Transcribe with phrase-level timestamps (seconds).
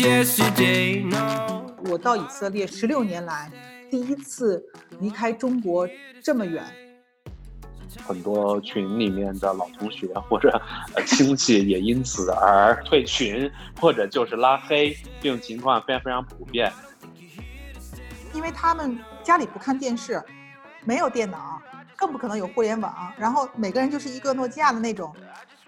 [0.00, 1.04] yesterday.
[1.04, 1.66] No.
[1.90, 3.50] 我到以色列十六年来，
[3.90, 4.64] 第一次
[4.98, 5.88] 离开中国
[6.22, 6.64] 这么远。
[8.06, 10.48] 很多群里面的老同学或者
[10.94, 13.50] 呃亲戚也因此而退群，
[13.80, 16.72] 或者就是拉黑，这种情况非常非常普遍。
[18.32, 20.22] 因为他们家里不看电视，
[20.84, 21.60] 没有电脑，
[21.96, 25.12] 更不可能有互联网，然后每个人就是一个诺基亚的那种，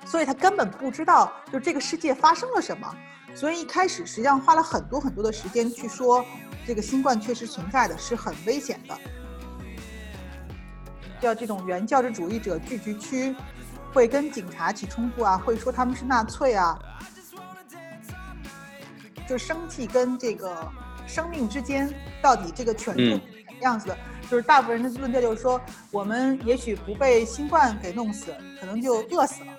[0.05, 2.97] 所以他根本不知道就这个世界发生了什么。
[3.35, 6.25] 所以一开始实际上花了很多很多的时间去说，
[6.67, 8.97] 这个新冠确实存在的，是很危险的。
[11.21, 13.35] 叫这种原教旨主义者聚集区，
[13.93, 16.79] 会跟警察起冲突啊，会说他们是纳粹啊，
[19.29, 20.71] 就生气跟这个
[21.07, 23.13] 生命之间到底这个权重是
[23.45, 23.99] 什么样子的？
[24.29, 29.53] 就是大部分人的论调就是说，我们也许不被新冠给弄死，可能就饿死了。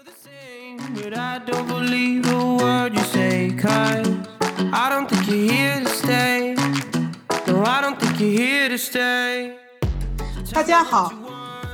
[0.76, 4.08] But I don't believe a word you say, cause
[4.72, 6.56] I don't think you're here to stay.
[7.46, 9.54] No, I don't think you're here to stay.
[10.52, 11.14] 大家好，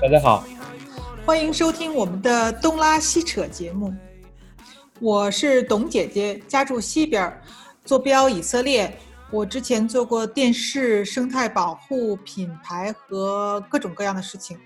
[0.02, 0.44] 大家好，
[1.26, 3.94] 欢迎收听我们的东拉西扯节目。
[5.00, 7.42] 我是董姐姐，家住西边儿，
[7.86, 9.00] 坐标以色列。
[9.32, 14.58] 我之前做过电视、生态保护、品牌和各种各样的事情。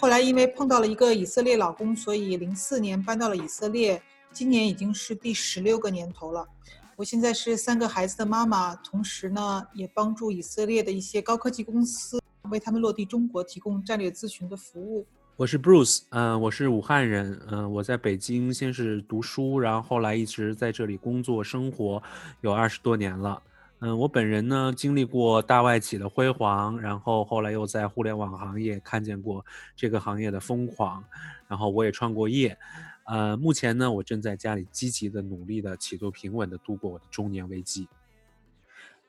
[0.00, 4.00] 后来因为碰到了一个以色列老公，所以零四年搬到了以色列。
[4.30, 6.46] 今年已经是第十六个年头了。
[6.94, 15.04] 我现在是三个孩子的妈妈，同时呢也帮助以色列的一些高科技公司为他们落地中国提供战略咨询的服务。
[15.34, 22.00] 我是 Bruce，嗯、我是武汉人，嗯、我在北京先是读书，然后后来一直在这里工作生活，
[22.42, 23.42] 有二十多年了。
[23.80, 29.44] 嗯，我本人呢经历过大外企的辉煌，然后后来又在互联网行业看见过
[29.76, 31.04] 这个行业的疯狂，
[31.46, 32.58] 然后我也创过业。
[33.06, 37.88] 呃，目前呢，我正在家里积极的努力的企图平稳的度过我的中年危机。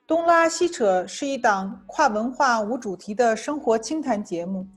[0.06, 4.68] 东拉西扯是一档跨文化无主题的生活清谈节目。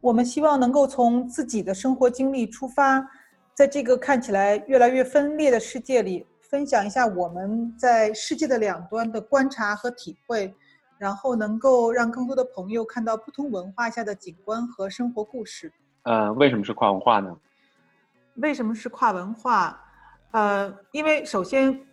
[0.00, 3.06] 我们希望能够从自己的生活经历出发，
[3.54, 10.54] 在这个看起来越来越分裂的世界里，分享一下我们在世界的两端的观察和体会，
[10.98, 15.72] 然后能够让更多的朋友看到不同文化下的景观和生活故事。
[16.02, 17.34] 呃，为什么是跨文化呢？
[18.34, 19.82] 为什么是跨文化？
[20.32, 21.86] 呃，因为首先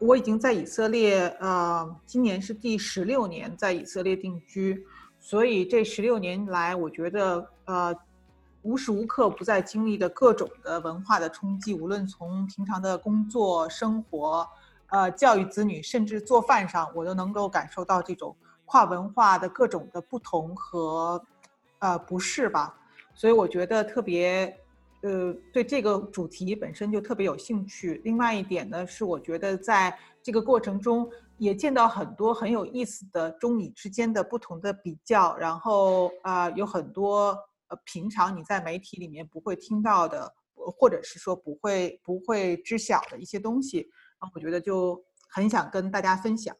[0.00, 4.84] 我已经在以色列，呃，今年是第十六年在以色列定居，
[5.20, 7.94] 所以这十六年来，我觉得呃，
[8.62, 14.48] 无时无刻不在经历的各种的文化的冲击，无论从平常的工作、生活，
[14.88, 21.22] 呃，教育子女，甚至做饭上，我都能够感受到这种跨文化的各种的不同和
[21.80, 22.74] 呃不适吧。
[23.14, 24.58] 所以我觉得特别。
[25.04, 28.00] 呃，对这个主题本身就特别有兴趣。
[28.04, 37.36] 另外一点呢，是我觉得在这个过程中也见到很多很有意思的中以之间的不同的比较，然后啊、有很多
[37.84, 43.78] 平常你在媒体里面不会听到的，或者是说不会不会知晓的一些东西，
[44.20, 46.56] 然后我觉得就很想跟大家分享。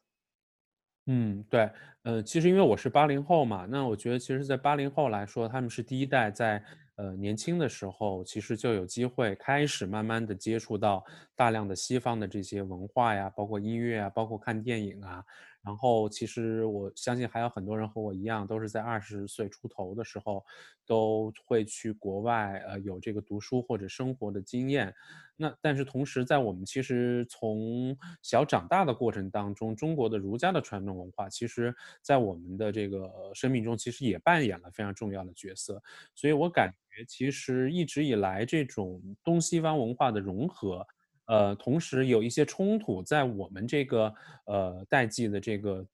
[1.05, 1.69] 嗯，对，
[2.03, 6.63] 呃，其实因为我是八零后嘛，那我觉得其实，在八零后来说，他们是第一代在
[6.95, 11.03] 呃年轻的时候，其实就有机会开始慢慢的接触到
[11.35, 15.21] 大量的西方的这些文化呀，包括音乐啊，包括看电影啊。
[15.63, 20.43] 然后，其实我相信还有很多人和我一样，都是在二十岁出头的时候，
[20.85, 24.93] 都会去国外，呃，有这个读书或者生活的经验。
[25.35, 35.81] 那但是同时，在我们其实从小长大的过程当中，中国的儒家的传统文化，其实在我们的这个生命中，其实也扮演了非常重要的角色。
[36.13, 40.85] 所以我感觉，其实一直以来这种东西方文化的融合，
[41.27, 44.13] 呃，同时有一些冲突，在我们这个
[44.45, 45.85] 呃代际的这个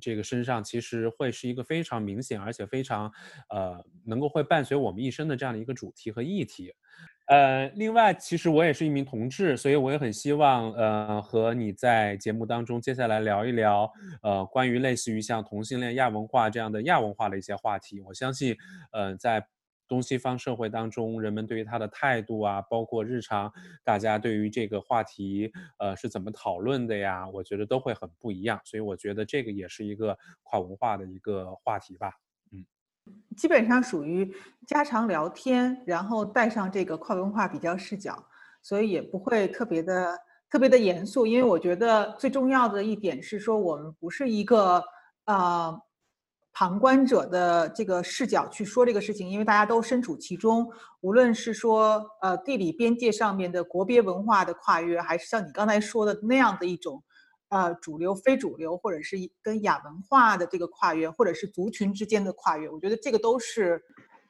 [0.00, 3.10] 这个身上，其实会是一个非常明显，而且非常
[3.48, 6.72] 呃能够会伴随我们一生的这样的一个主题和议题。
[7.26, 13.88] 呃，另外，其实我也是一名同志，所以我也很希望，呃，和你在节目当中接下来聊一聊，
[14.22, 18.00] 呃，关于类似于像同性恋亚文化这样的亚文化的一些话题。
[18.00, 18.56] 我相信，
[18.90, 19.46] 呃，在
[19.90, 23.52] 东西方社会当中，人们对于它的态度啊，包括日常
[23.82, 28.60] 大家对于这个话题，呃，是怎么讨论的呀，我觉得都会很不一样。
[28.64, 32.12] 所以我觉得这个也是一个跨文化的一个话题吧。
[32.52, 32.64] 嗯
[33.36, 34.32] 基本上属于
[34.68, 38.24] 家常聊天，然后带上这个跨文化比较视角，
[38.62, 40.16] 所以也不会特别的
[40.48, 41.26] 特别的严肃。
[41.26, 44.84] 因为我觉得最重要的一点是说，我们不是一个
[45.24, 45.76] 呃
[46.60, 50.70] 旁观者的这个视角去说这个事情，因为大家都身处其中，
[51.00, 57.02] 无论是说呃地理边界上面的国别文化的跨越，还是像你刚才说的那样的一种
[57.48, 63.82] 呃主流、非主流，或者是跟亚文化的这个跨越，或者是族群之间的跨越，我觉得这个都是，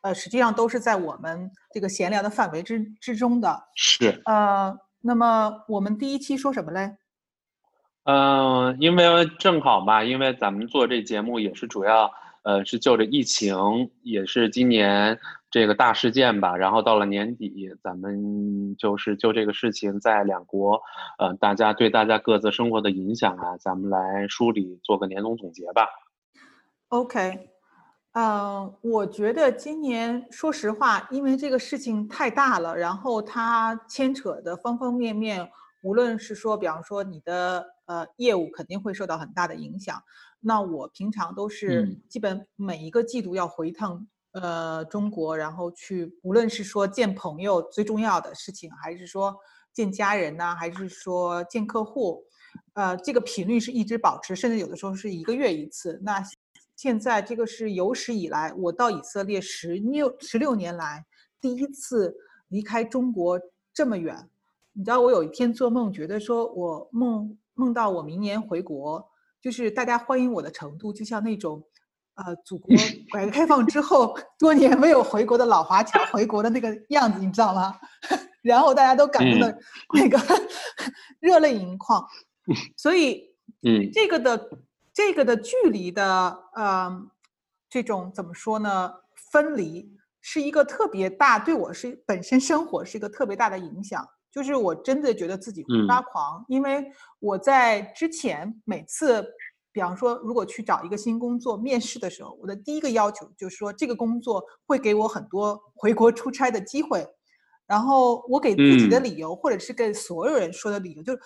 [0.03, 3.61] 呃，实际上都是在我们这个闲聊的范围之之中的。
[3.75, 6.97] 是，呃，那么我们第一期说什么嘞？
[8.05, 12.11] 嗯，因为正好嘛，因为咱们做这节目也是主要，
[12.43, 15.19] 呃，是就着疫情，也是今年
[15.51, 16.57] 这个大事件吧。
[16.57, 20.81] 然后到了年底，咱们就是就这个事情在两国，
[21.19, 25.87] 呃，大家对大家各自生活的影响啊，咱们来梳理，做个年终总结吧。
[26.89, 27.51] OK，
[28.15, 35.47] 嗯，我觉得今年说实话，因为这个事情太大了，然后它牵扯的方方面面，
[35.83, 37.67] 无论是说，比方说你的。
[37.91, 40.01] 呃，业务肯定会受到很大的影响。
[40.39, 49.37] 那我平常都是基本每一个季度要回一趟呃中国，然后去，无论是说见朋友最重要的事情，还是说
[49.73, 52.23] 见家人呐，还是说见客户，
[52.75, 55.99] 呃，这个频率是一直保持，甚至有的时候是一个月一次。
[56.05, 56.23] 那
[56.77, 61.05] 现在这个是有史以来我到以色列十六十六年来
[61.41, 62.15] 第一次
[62.47, 63.41] 离开中国
[63.75, 64.31] 这么远。
[64.75, 67.37] 你知道我有一天做梦，觉得说我梦。
[67.61, 69.07] 梦到我明年回国，
[69.43, 71.63] 就是大家欢迎我的程度，就像那种，
[72.15, 72.75] 呃，祖国
[73.13, 77.79] 改革开放之后多年没有回国的老华侨回国的那个样子，你知道吗？
[78.43, 79.59] 然后大家都感动的
[79.93, 80.19] 那个
[81.21, 82.03] 热泪盈眶。
[82.77, 83.23] 所以，
[83.63, 84.51] 嗯，这个的
[84.95, 86.91] 这个的距离的，呃，
[87.69, 88.95] 这种怎么说呢？
[89.31, 94.09] 分离是一个特别大，对我是本身生活是一个特别大的影响。
[94.33, 96.87] 就是我真的觉得自己会发狂，因为
[97.19, 99.27] 我在之前每次，
[99.73, 107.05] 比方说如果去找一个新工作面试的时候，我的第一个要求就是说这个工作会给我很多 回国出差的机会，
[107.67, 111.21] 然后我给自己的理由，或者是给所有人说的理由，就是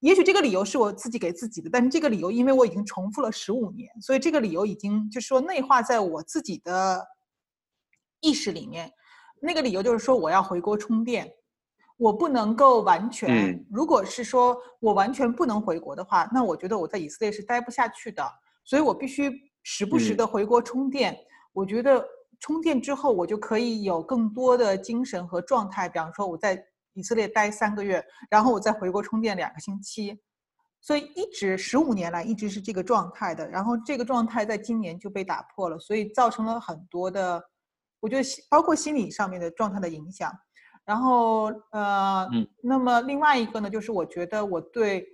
[0.00, 7.06] 也许这个理由是我自己给自己的，但是这个理由因为我已经重复了十五年，所以这个理由已经就是说内化在我自己的
[8.20, 8.90] 意识里面，
[9.40, 11.34] 那个理由就是说我要回国充电。
[11.98, 18.24] 我不能够完全，如果是说我完全不能回国的话，那我觉得我在以色列是待不下去的，
[18.64, 19.32] 所以我必须
[19.64, 21.18] 时不时的回国充电。
[21.52, 22.06] 我觉得
[22.38, 25.88] 充电之后，我就可以有更多的精神和状态。
[25.88, 30.16] 比方说我在以色列待三个月，然后我再回国充电两个星期，
[30.80, 33.48] 所以一直十五年来一直是这个状态的。
[33.48, 37.42] 然后这个状态在今年就被打破了，所以造成了很多的，
[37.98, 40.32] 我觉得包括心理上面的状态的影响。
[40.88, 42.26] 然后，呃，
[42.62, 45.06] 那么另外一个呢，就是我觉得我对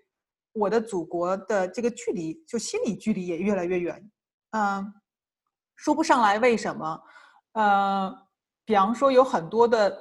[0.52, 4.10] 我的祖国的这个距离，就心理距离也越来越远。
[4.52, 4.94] 嗯，
[5.74, 7.02] 说不上来为什么。
[7.54, 8.16] 呃，
[8.64, 10.00] 比方说有很多的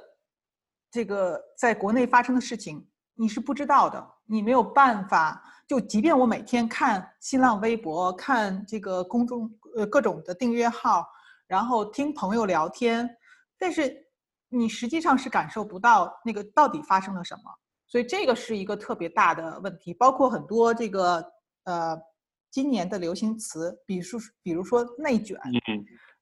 [0.92, 5.42] 这个在国内发生的事情，你是不知道的，你没有办法。
[5.66, 11.04] 就即便我每天看新浪微博，看这个公众呃各种的订阅号，
[11.48, 13.10] 然后听朋友聊天，
[13.58, 14.04] 但是。
[14.54, 17.50] 你实际上是感受不到那个到底发生了什么，
[17.86, 19.92] 所以这个是一个特别大的问题。
[19.94, 21.24] 包括很多这个
[21.64, 21.96] 呃
[22.50, 25.36] 今年的流行词，比如说比如说内卷，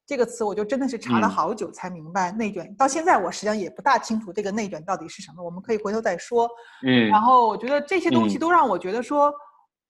[0.07, 2.75] 这个词我就真的是查了好久才明白内卷。
[2.77, 6.49] 到现在我实际上也不大清楚这个内卷到底是什么，我们可以回头再说。
[6.85, 9.33] 嗯，然后我觉得这些东西都让我觉得说，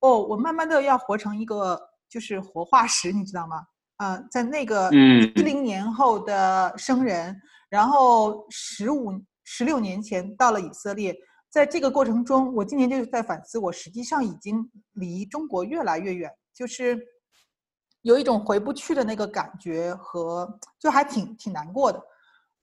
[0.00, 3.56] 哦，我慢慢的要活成一个就是活化石，你知道吗？
[4.02, 7.40] 呃，在那个一零年后的生人。
[7.68, 9.12] 然后十五、
[9.44, 11.16] 十六年前到了以色列，
[11.49, 17.00] 在这个过程中，我今年就是在反思，我实际上已经离中国越来越远，就是
[18.02, 22.02] 有一种回不去的那个感觉和就还挺挺难过的。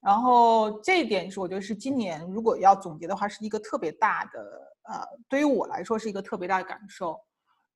[0.01, 4.39] 然后这一点是我觉得是今年如果要总结的话，是一个特别大的
[4.84, 7.19] 呃，对于我来说是一个特别大的感受。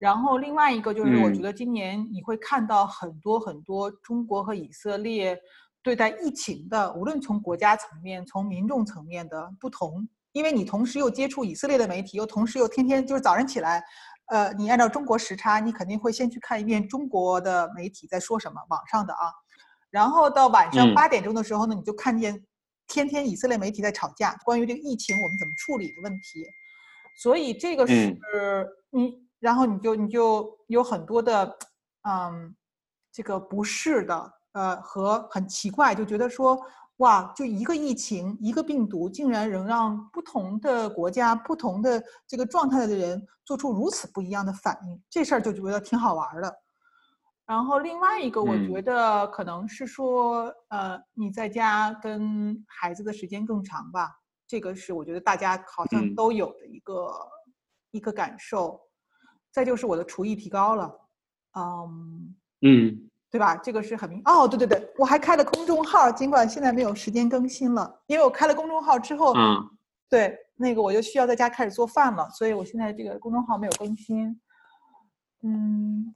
[0.03, 5.39] 然后另外一个就是我觉得今年你会看到很多很多中国和以色列。
[5.85, 13.83] 对待疫情的，无论从国家层面、从民众层面的不同，因为你同时又接触以色列的媒体，又同时又天天就是早上起来，
[14.27, 19.27] 呃，你按照中国时差，你肯定会先去看一遍中国的媒体在说什么，网上的啊，
[19.89, 22.41] 然后到晚上八点钟的时候呢，你就看见
[22.87, 26.45] 天天以色列媒体在吵架，关于这个疫情我们怎么处理的问题，
[27.21, 28.17] 所以这个是
[28.91, 31.57] 你，然后你就你就有很多的，
[32.03, 32.55] 嗯，
[33.11, 34.33] 这个不适的。
[34.53, 36.57] 呃，和很奇怪，就觉得说，
[36.97, 46.55] 哇，就一个疫情，一个病毒，竟然能让不同的国家、不同的这个状态的人做出如此不一样的反应，这事儿就觉得挺好玩的。
[47.45, 54.09] 然后另外一个，我觉得可能是说，呃，你在家跟孩子的时间更长吧，
[54.47, 57.11] 这个是我觉得大家好像都有的一个
[57.91, 58.79] 一个感受。
[59.53, 60.99] 再就是我的厨艺提高了，
[61.55, 63.55] 嗯嗯对吧？
[63.57, 69.69] 这个是很明哦，对对对，我还开了公众号，尽管现在没有时间更新了，因为我开了公众号之后，嗯
[70.09, 74.39] 对那个我就需要在家开始做饭了，所以我现在这个公众号没有更新。
[75.41, 76.13] 嗯，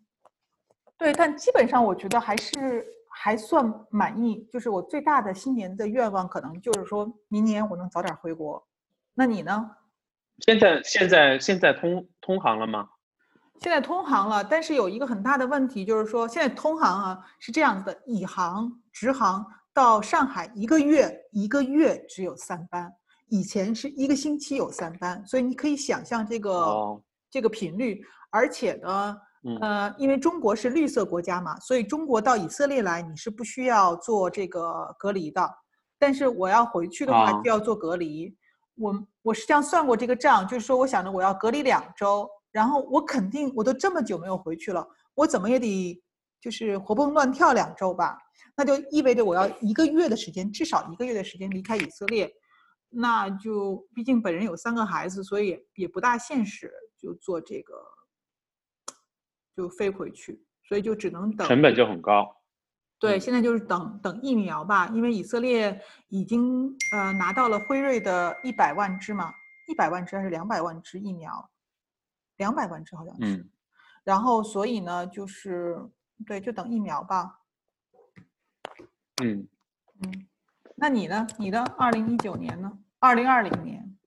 [0.98, 4.48] 对，但基本上我觉得还是还算满意。
[4.54, 8.64] 就是我最大的新年的愿望，可能就是说明年我能早点回国。
[9.16, 9.72] 那你呢？
[10.46, 12.88] 现在现在现在通通航了吗？
[13.62, 22.92] 现在通航了，但是有一个很大的问题，就是说现在通航啊是这样子的，以航直航到上海一个月一个月只有三班，
[23.30, 35.48] 以前是一个星期有三班，所以你可以想象这个、哦这个频率，而且呢，嗯呃，因为中国是绿色国家嘛，所以中国到以色列来你是不需要做这个隔离的，
[36.00, 38.34] 但是我要回去的话啊就要做隔离。
[38.76, 46.02] 我我实际上算过这个账，就是说我想着我要隔离两周，然后我肯定我都这么久没有回去了，我怎么也得
[46.40, 48.18] 就是活蹦乱跳两周吧，
[48.56, 52.32] 那就意味着我要一个月的时间，至少一个月的时间离开以色列，
[52.90, 57.74] 那就毕竟本人有三个孩子，所以也也不大现实，就做这个
[59.56, 62.36] 就飞回去，所以就只能等成本就很高。
[63.00, 69.34] 对，嗯现在就是等等疫苗吧，因为以色列已经呃拿到了辉瑞的一百万支嘛，
[69.68, 71.50] 一百万支还是两百万支疫苗？
[72.38, 73.38] 两百万支好像是。
[73.38, 73.50] 嗯
[74.04, 75.78] 然后所以呢，就是
[76.26, 77.40] 对，就等疫苗吧。
[79.22, 79.46] 嗯，
[80.02, 80.28] 嗯，
[80.78, 81.28] 那你呢？
[81.38, 82.72] 你的二零一九年呢？
[83.00, 83.98] 二零二零年？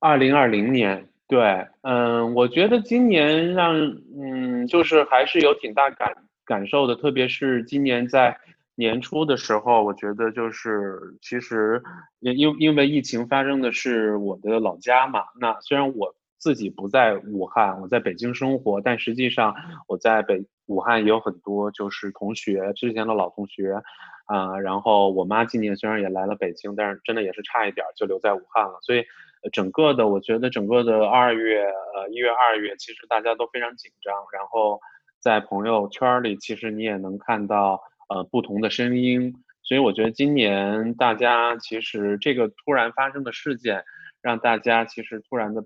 [0.00, 3.74] 二零二零年，对，嗯，我觉得今年让，
[4.20, 8.38] 嗯，就是还是有挺大感感受的，特别是今年在
[8.74, 11.82] 年初的时候，我觉得就是其实
[12.18, 19.54] 因因因为疫情发生的是我的老家嘛，那虽然我自己不在武汉，我在北京生活，但实际上
[19.86, 23.82] 我在北武汉也有很多就是同学，之前的老同学，
[24.24, 29.04] 啊、然后我妈今年虽然也来了北京，但是真的也是差一点就留在武汉了，所以
[29.52, 31.62] 整个的我觉得整个的二月，
[31.94, 34.80] 呃一月、二月，其实大家都非常紧张，然后
[35.20, 43.84] 在朋友圈里，其实你也能看到呃不同的声音，所以我觉得今年大家其实这个突然发生的事件，
[44.22, 45.64] 让大家其实突然的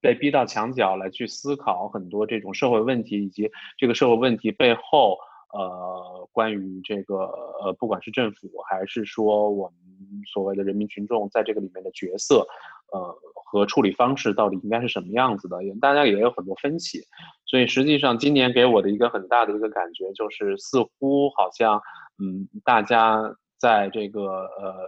[0.00, 5.18] 被逼到墙角来去思考很多这种社会问题，以及这个社会问题背后，
[5.52, 7.24] 呃，关于这个
[7.62, 12.46] 呃，不管是政府还是说我们所谓的人民群众在这个里面的角色，
[12.92, 17.00] 呃，和处理方式到底应该是什么样子的，也大家也有很多分歧。
[17.46, 21.80] 所以实际上今年给我的一个很大的一个感觉就是，似乎好像，
[22.18, 24.86] 嗯，大家在这个呃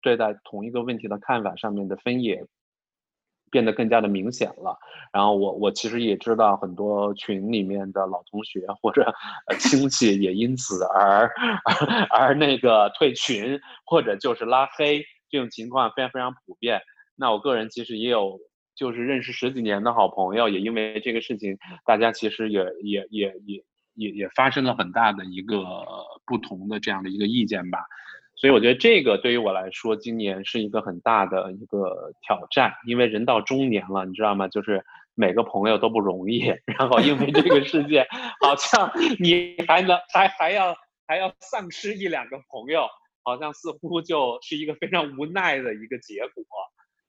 [0.00, 2.46] 对待同一个问题的看法上面的分野
[3.50, 4.78] 变得更加的明显了。
[5.12, 9.12] 然后我我其实也知道很多群里面的老同学或者
[9.58, 11.30] 亲戚也因此而
[12.10, 16.80] 而那个退群或者就是拉黑这种情况非常非常普遍。
[17.16, 18.38] 那我个人其实也有
[18.76, 23.64] 就是认识十几年的好朋友，也因为这个事情，大家其实也也也也
[23.94, 25.64] 也也发生了很大的一个
[26.24, 27.80] 不同的这样的一个意见吧。
[28.40, 34.46] 所以我觉得这个对于我来说，今年是一个很大的一个挑战，因为人到中年了，你知道吗？
[34.46, 38.06] 就是每个朋友都不容易， 然后因为这个世界，
[38.40, 40.76] 好像你还能还还要
[41.08, 42.86] 还要丧失一两个朋友，
[43.24, 46.44] 好像似乎就是一个非常无奈的一个结果。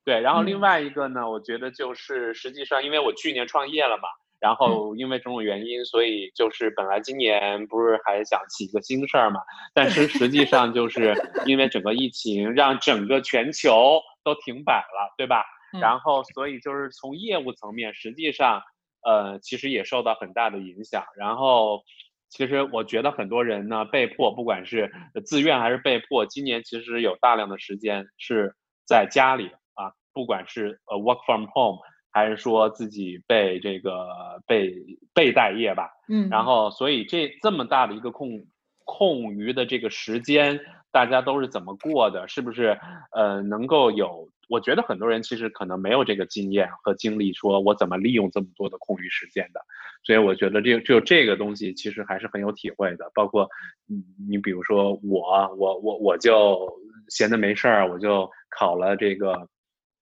[0.04, 9.42] 对，然后另嗯外一个呢，我觉得就是实际上，因为我去年创业了嘛，然后因为种种原因，所以就是本来今年不是还想起一个新事儿嘛，
[9.74, 11.14] 但是实际上就是
[11.46, 15.44] 因为整个疫情让整个全球都停摆了，对吧？
[15.74, 18.60] 嗯然后所以就是从业务层面，实际上
[19.06, 21.04] 呃其实也受到很大的影响。
[21.16, 21.84] 然后
[22.30, 24.92] 其实我觉得很多人呢被迫，不管是
[25.26, 28.56] 自愿还是被迫，今年其实有大量的时间是
[28.88, 31.78] 在家里啊，不管是呃 work from home。
[32.12, 34.08] 还是说自己被这个
[34.48, 34.74] 被
[35.14, 38.46] 被待业吧，嗯，然后所以这这么大的一个空
[38.86, 40.60] 空余的这个时间，
[40.92, 42.28] 大家都是怎么过的？
[42.28, 42.78] 是不是
[43.12, 44.28] 呃能够有？
[44.50, 49.62] 我觉得很多人其实可能没有这个经验和经历，说我怎么利用这么多的空余时间的。
[50.04, 53.12] 所以我觉得这就这个东西其实还是很有体会的。
[53.14, 53.48] 包括
[53.86, 56.68] 你你比如说我我我我就
[57.10, 59.48] 闲的没事儿，我就考了这个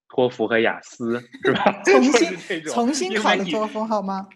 [0.09, 1.81] 托福和雅思，是吧？
[1.83, 4.27] 重新 重新考了托福好吗？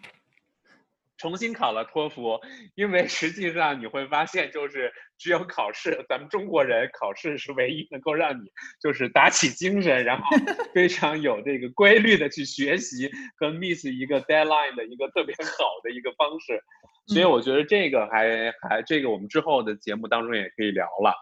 [1.18, 2.40] 重新考了托福，
[2.74, 8.50] 因为实际上你会发现，就是只有考试，咱们中国人考试是唯一能够让你
[8.80, 10.24] 就是打起精神，然后
[10.74, 16.60] 非常有这个规律的去学习和 miss 一个 deadline 的一个特别好的一个方式。
[17.06, 21.14] 所以我觉得这个还还这个我们之后的节目当中也可以聊了。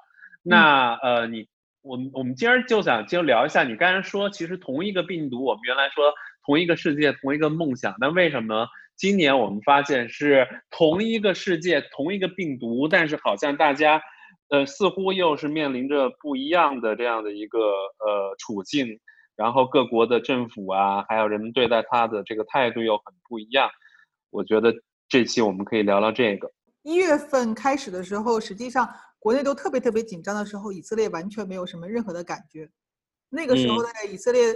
[0.42, 1.46] 那呃，你
[1.82, 6.12] 我们我们今儿就想就聊一下，你刚才说其实同一个病毒，我们原来说
[6.44, 8.66] 同一个世界，同一个梦想，那为什么？
[8.96, 13.98] 今年我们发现是同一个世界，同一个病毒，但是好像大家，
[14.50, 18.86] 呃，似乎又是面临着不一样的这样的一个呃处境，
[19.36, 23.70] 然后各国的政府啊，还有人们对待它的这个态度又很不一样。
[24.30, 24.74] 我觉得
[25.08, 26.52] 这期我们可以聊聊这个。
[26.82, 28.86] 一月份开始的时候，实际上
[29.20, 32.68] 国内都特别特别紧张的时候，以色列完全没有什么任何的感觉。
[33.28, 34.52] 那个时候的以色列，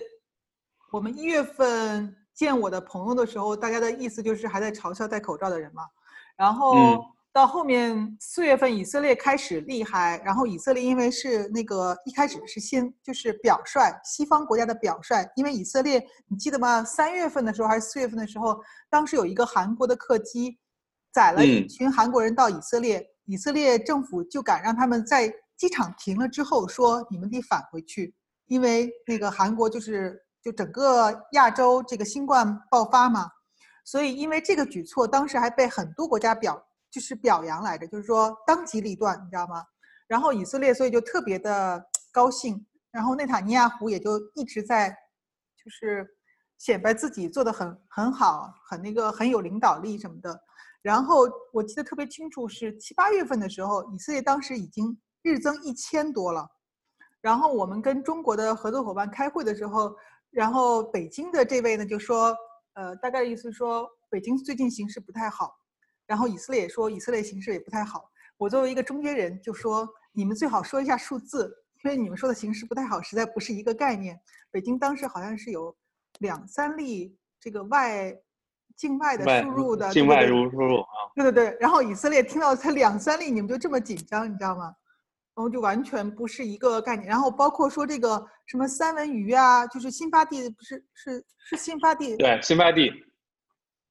[0.91, 2.17] 我们一月份。
[2.35, 5.85] 见我的朋友的时候，大家的意思就是还在嘲笑戴口罩的人嘛。
[6.37, 7.01] 然后
[7.33, 10.21] 到后面四月份，以色列开始厉害。
[10.25, 15.15] 然后以色列因为是那个一开始是先就是表率，西方国家的表率。
[15.37, 16.83] 因为以色列，你记得吗？
[16.83, 20.59] 三月份的时候还是四月份的时候，当时有一个韩国的客机
[21.13, 28.15] 载了一群韩国人到以色列，以色列政府就敢让他们在机场停了之后说你们得返回去，
[28.47, 30.21] 因为那个韩国就是。
[30.45, 33.31] 就整个亚洲这个新冠爆发嘛，
[33.83, 39.65] 所以因为这个举措，当时还被很多国家表就是表扬来着，就是说当机立断，你知道吗？
[40.07, 46.07] 然后以色列所以就特别的高兴，然后内塔尼亚胡也就一直在就是
[46.59, 50.39] 显摆自己做的很很好，很那个很有领导力什么的。
[50.85, 56.47] 然后我记得特别清楚是七八月份的时候，以色列当时已经日增一千多了，
[57.23, 59.97] 然后我们跟中国的合作伙伴开会的时候。
[60.31, 62.37] 然后北京的这位呢就说，
[62.73, 65.55] 呃，大概意思说北京最近形势不太好，
[66.09, 68.11] 然后以色列也说以色列形势也不太好。
[68.37, 74.21] 我作为一个中间人就说，你们最好说一下数字，因为你们说的形势不太好，实在不是一个概念。
[74.51, 75.73] 北京当时好像是有
[76.19, 78.13] 两三例这个外
[78.77, 81.57] 境外的输入的境外输入啊，对对对。
[81.61, 84.75] 然后以色列听到才两三例，你们就这么紧张，你知道吗？
[85.37, 92.93] 然后就完全不是一个概念，然后包括说这个什么三文鱼啊，就是新发地不是是是新发地对新发地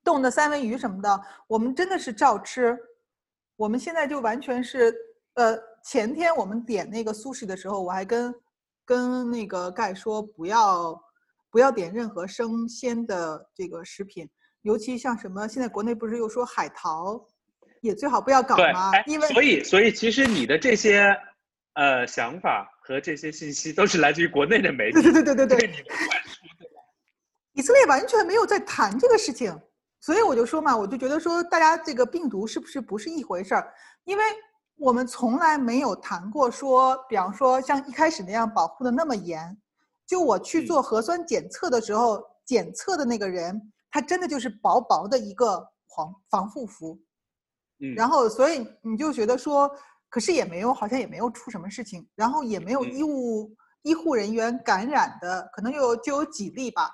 [0.05, 2.77] 冻的三文鱼什么的，我们真的是照吃。
[3.57, 4.93] 我们现在就完全是
[5.33, 8.33] 呃，前天我们点那个苏式的时候，我还跟
[8.85, 10.97] 跟那个盖说不要
[11.51, 14.29] 不要点任何生鲜的这个食品，
[14.63, 17.23] 尤其像什么现在国内不是又说海淘
[17.79, 18.91] 也最好不要搞吗？
[19.05, 21.15] 因为所以所以其实你的这些。
[21.75, 25.01] 呃，想法和这些信息都是来自于国内的媒体。
[25.01, 25.85] 对对对对对对。
[27.53, 29.59] 以色列完全没有在谈这个事情，
[29.99, 33.73] 所以我就说嘛，我就觉得说，大家这个病毒是不是不是一回事儿？
[34.03, 34.23] 因为
[34.75, 39.57] 我们从来没有谈过说，比方说像一开始那样保护的那么严。
[40.05, 43.59] 就我去做核酸检测的时候，检测的那个人，
[43.93, 46.99] 他真的就是薄薄的一个防防护服。
[47.79, 47.93] 嗯。
[47.95, 49.71] 然后，所以你就觉得说。
[50.13, 53.51] 可是也没有，好像也没有出什么事情，然后也没有医务
[53.81, 56.87] 医护人员感染的，可能有就有几例吧。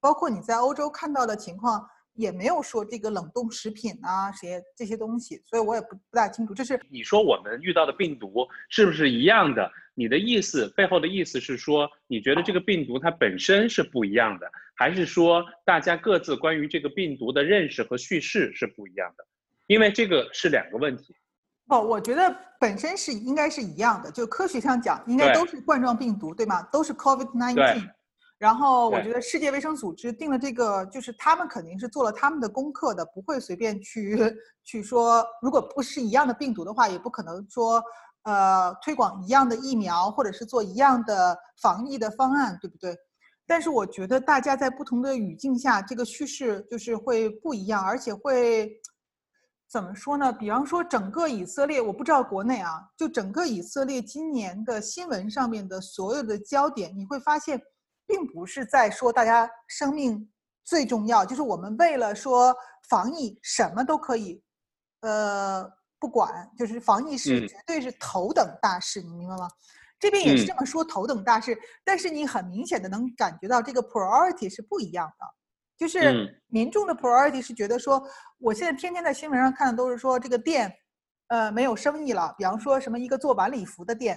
[0.00, 6.52] 包括你在欧洲看到的情况，也没有说这个冷冻食品啊，些这些东西，所以我也不不大清楚。
[6.52, 9.70] 这是你说我们遇到的病毒是不是一样的？
[9.94, 19.24] 你的意思背后的意思是说，你觉得这个病毒它本身是不一样的，还是说大家各自关于这个病毒的认识和叙事是不一样的？
[19.66, 21.14] 因为这个是两个问题。
[21.68, 26.62] 哦，我觉得本身是应该是一样的，就科学上讲，应该都是冠状病毒，对吗？
[26.64, 27.88] 都是 COVID-19。
[28.36, 34.18] 然后我觉得世界卫生组织定了这个，就是他们肯定是做了他们的功课的，不会随便去
[34.64, 37.82] 去说，如果不是一样的病毒的话，也不可能说
[38.24, 42.94] 呃推广一样的疫苗，或者是做一样的防疫的方案，对不对？
[43.46, 48.80] 但是我觉得大家在不同的语境下，这个叙事就是会不一样，而且会。
[49.66, 50.32] 怎么说呢？
[50.32, 57.60] 比方说，整个以色列，我不知道国内啊，就整个以色列今年的新闻上面的所有的焦点，你会发现，
[58.06, 60.30] 并不是在说大家生命
[60.62, 62.54] 最重要，就是我们为了说
[62.88, 64.40] 防疫什么都可以，
[65.00, 69.48] 呃，不管，就是防疫是绝对是头等大事，你明白吗？
[69.98, 75.26] 这边也是这么说头等大事，但是你很明显的能感觉到这个 priority 是不一样的。
[75.76, 78.00] 就是民众的 priority 是觉得说，
[78.38, 80.72] 我现在天天在新闻上看的都是说这个店，
[81.28, 82.34] 呃，没有生意了。
[82.38, 84.16] 比方说什么一个做晚礼服的店，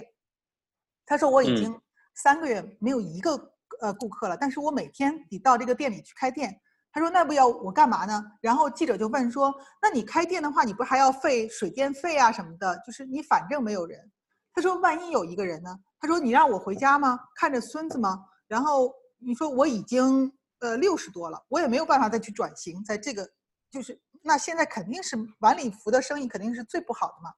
[1.04, 1.74] 他说我已经
[2.14, 3.32] 三个月没有一个
[3.80, 6.60] 呃顾客了，但是我每天得到这个店里去开店。
[6.92, 8.24] 他说那不要我干嘛呢？
[8.40, 12.80] 然后记者就问说，那你开店的话，你不还要费水电费啊什么的？
[12.86, 14.10] 就是你反正没有人。
[14.52, 15.78] 他说万一有一个人呢？
[16.00, 17.18] 他说你让我回家吗？
[17.34, 18.24] 看着孙子吗？
[18.46, 23.28] 然后你说我已经呃六十多了，我也没有办法再去转型，在这个
[23.70, 27.30] 就是那现在肯定是晚礼服的生意肯定是最不好的嘛。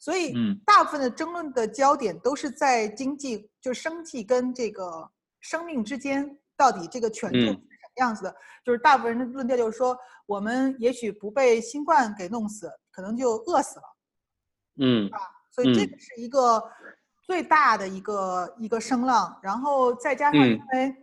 [0.00, 0.32] 所以，
[0.64, 7.60] 大部分的争论的焦点都是在经济，就是生计跟这个生命之间，到底这个权重是什么
[7.96, 8.36] 样子的？
[8.64, 13.96] 就是大部分人的论调就是说，我们也许不被新冠给弄死，可能就饿死了。
[14.80, 15.18] 嗯，啊，
[15.62, 16.62] 所以这个是一个
[17.24, 19.36] 最大的一个一个声浪。
[19.42, 20.94] 然后再加上，因为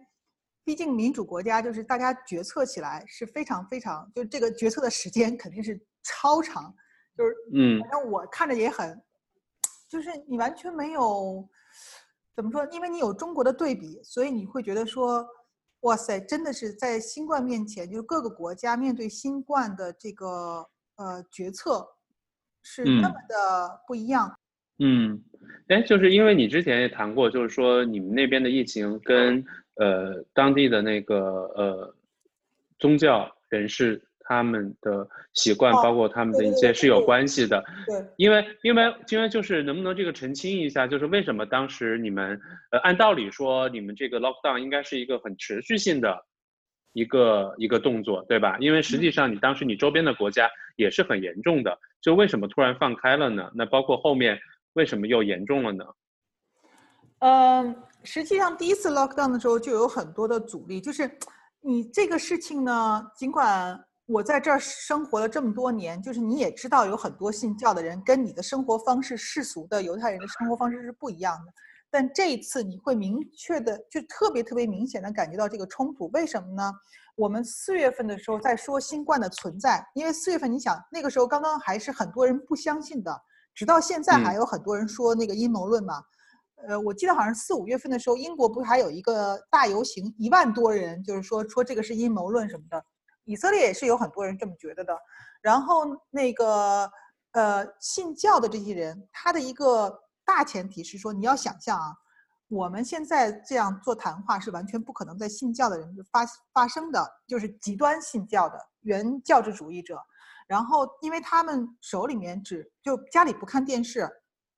[0.64, 6.74] 毕竟民主国家，就是大家决策起来是非常非常，就这个决策的时间肯定是超长。
[7.18, 9.02] 就是，嗯，反正我看着也很，
[9.90, 11.48] 就是你完全没有
[12.36, 15.26] 怎么说，因为你有中国的对比，所以你会觉得说，
[15.82, 21.88] 哇塞，真的是在新冠面前，就是各个国家面对新冠的这个呃决策
[22.64, 24.28] 是那么的不一样。
[24.28, 24.36] 嗯，
[25.68, 29.44] 哎，就是因为你之前也谈过，就是说你们那边的疫情跟
[29.76, 31.18] 呃当地的那个
[31.56, 31.96] 呃
[32.80, 34.02] 宗教人士。
[34.28, 37.64] 他们的习惯，包括他们的一些是有关系的。
[37.86, 46.26] 对，因为因为因为就是能不能这个澄清一下，就是为什么当时你们呃按道理说你们这个 lockdown 应该是一个很持续性的
[46.94, 48.58] 一个一个动作，对吧？
[48.60, 53.52] 因为实际上你当时你周边的国家也是很严重的，就为什么突然放开了呢？
[53.54, 54.40] 那包括后面
[54.76, 55.84] 为什么又严重了呢？
[57.20, 61.10] 嗯，实际上第一次 lockdown 的时候就有很多的阻力，就是
[61.60, 63.84] 你这个事情呢，尽管。
[64.08, 71.52] 我在这儿生活了这么多年，就是你也知道，有很多信教的人跟你的生活方式、世俗的犹太人的生活方式是不一样的。
[71.90, 76.08] 但这一次你会明确的，就特别特别明显的感觉到这个冲突。
[76.14, 76.72] 为什么呢？
[77.16, 83.12] 我们四月份的时候在说新冠的存在，因为四月份你想那个时候刚刚还是很多人不相信的，
[83.56, 86.04] 直到现在还有很多人说那个阴谋论嘛。
[86.68, 92.84] 呃，我记得好像四五月份的时候，英国不是还有一个大游行，一万多人，就是说说这个是阴谋论什么的。
[93.24, 94.98] 以色列也是有很多人这么觉得的，
[95.42, 96.90] 然后那个
[97.32, 101.94] 呃信教的这些人，他的一个大前提是说，你要想象啊，
[102.48, 110.00] 我们现在这样做谈话是完全不可能在信教的人发发生的，就是极端信教的原教旨主义者，
[110.48, 114.10] 然后因为他们手里面只就家里不看电视，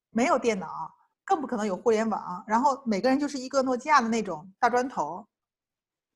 [0.10, 0.68] 没有电脑，
[1.24, 5.26] 更不可能有互联网，然后每个人就是一个诺基亚的那种大砖头。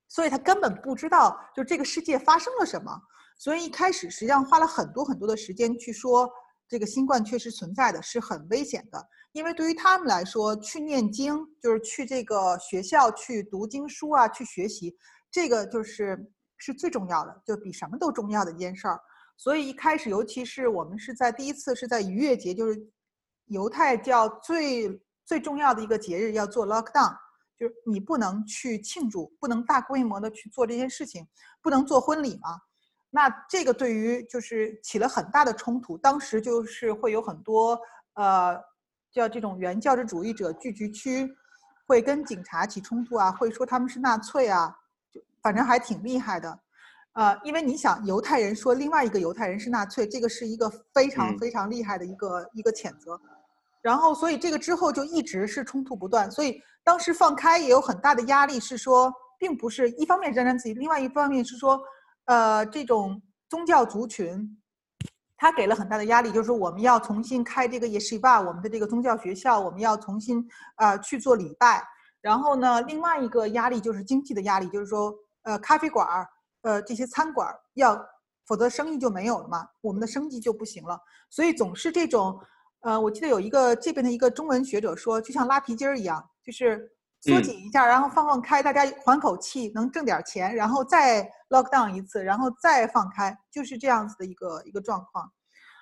[0.08, 3.02] 所以他根本不知道，就这个世界发生了什么。
[3.38, 6.30] 所以一开始实际上花了很多很多的时间去说，
[6.68, 9.08] 这个新冠确实存在的是很危险的。
[9.32, 14.94] 因为对于他们来说，去念经就是去这个学校去读经书啊，去学习，
[15.32, 19.00] 这个就是是最重要的，就比什么都重要的一件事儿。
[19.42, 22.80] 所以一开始，尤其是我们是在第一次是在逾越节，就是
[23.48, 27.18] 犹太教最最重要的一个节日，要做 lockdown。
[27.58, 31.28] 就是你不能去庆祝，不能大规模的去做这件事情，
[31.60, 32.62] 不能做婚礼嘛？
[33.10, 35.98] 那这个对于就是起了很大的冲突。
[35.98, 37.80] 当时就是会有很多
[38.14, 38.56] 呃
[39.12, 41.28] 叫这种原教旨主义者聚集区，
[41.88, 44.72] 会跟警察起冲突啊，会说他们是纳粹啊，
[45.12, 46.60] 就反正还挺厉害的。
[47.14, 53.20] 呃，因为你想犹太人说另外一个犹太人是纳粹，这个是一个非常非常厉害的一个一个谴责。
[53.82, 56.62] 然后所以这个之后就一直是冲突不断，所以。
[56.84, 61.80] 当时放开也有很大的压力，是说，并不是一方面沾沾自喜，另外一方面是说，
[62.26, 64.60] 呃，这种宗教族群，
[65.38, 70.44] 他给了很大的压力，就是说我们要重新开这个 yeshiva，，我们的这个宗教学校，我们要重新
[70.78, 71.86] 呃去做礼拜。
[72.20, 76.28] 然后呢，另外一个压力就是经济的压力，就是说，呃，咖啡馆儿，
[76.62, 78.00] 呃，这些餐馆要，
[78.46, 81.00] 否则生意就没有了嘛，我们的生计就不行了。
[81.30, 82.40] 所以总是这种，
[82.82, 86.28] 呃，我记得有一个这边的一个中文学者说，就像拉皮筋儿一样。
[86.44, 95.32] 就是缩紧一下，然后放放开，大家缓口气，能挣点钱，然后再 lock down 一次，然后再放开，就是这样子的一个一个状况。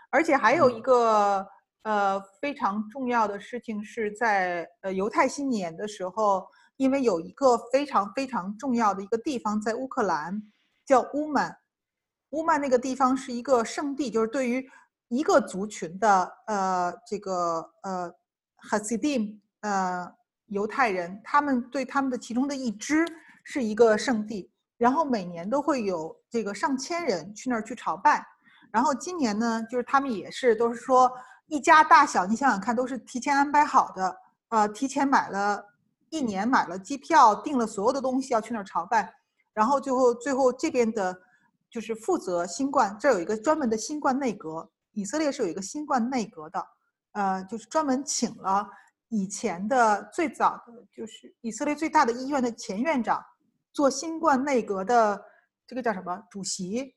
[0.10, 1.48] 而且还有一个
[1.84, 10.44] 呃非常重要的事情是在呃犹太新年的时候，因为有一个非常非常重要的一个地方在乌克兰
[10.90, 11.56] 叫乌曼，
[12.32, 14.68] 乌曼那个地方是一个圣地，就是对于
[15.10, 18.12] 一个族群的呃这个呃
[18.72, 20.12] Hasidim 呃。
[20.52, 23.06] 犹太人，他们对他们的其中的一支
[23.44, 24.50] 是一个圣地，
[24.80, 28.26] 然后每年都会有这个上千人去那儿去朝拜。
[28.72, 31.12] 然后今年呢，就是他们也是都是说
[31.46, 35.64] 一家大小，你想想看，都是提前安排好的，呃，提前买了
[36.10, 39.14] 一年买了机票，订了所有的东西要去那儿朝拜。
[39.54, 41.18] 然后最后最后这边的
[41.70, 46.66] 就是负责新冠，这有一个专门的新冠内阁，以色列是有一个新冠内阁的，
[47.12, 48.68] 呃，就是专门请了
[49.10, 53.24] 以前的最早的就是以色列最大的医院的前院长
[53.74, 55.22] 做新冠内阁的
[55.68, 56.24] 这个叫什么？
[56.32, 56.96] 主席，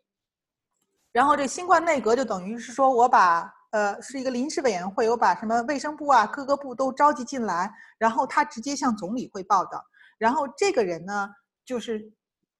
[1.11, 9.85] 然后这新冠内阁就等于是说我把呃是一个临时委员会，我把什么卫生部啊各个部都召集进来，然后他直接向总理汇报的，
[10.17, 11.29] 然后这个人呢
[11.65, 12.11] 就是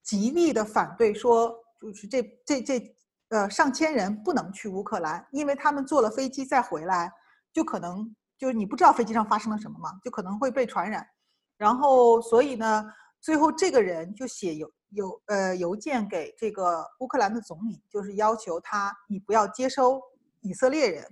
[0.03, 1.59] 极力的反对说。
[1.81, 2.95] 就是这这这
[3.27, 7.11] 呃上千人不能去乌克兰，因为他们坐了飞机再回来，
[7.51, 11.05] 就可能就是你不知道飞机上发生了什么嘛，就可能会被传染。
[11.57, 12.85] 然后所以呢，
[13.19, 20.01] 最后这个人就写邮邮呃邮件给这个乌克兰的总理，就是要求他你不要接收
[20.39, 21.05] 以色列人。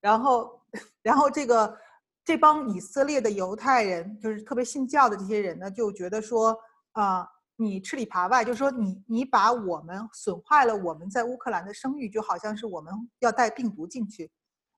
[0.00, 0.58] 然后
[1.02, 1.76] 然后这个
[2.24, 6.58] 这帮以色列的犹太人，就是特别信教的这些人呢，就觉得说
[6.92, 7.28] 啊。
[7.58, 14.30] 你吃里扒外，就是说你你把我们损坏了我们在乌克兰的声誉，就好像是我们要带病毒进去，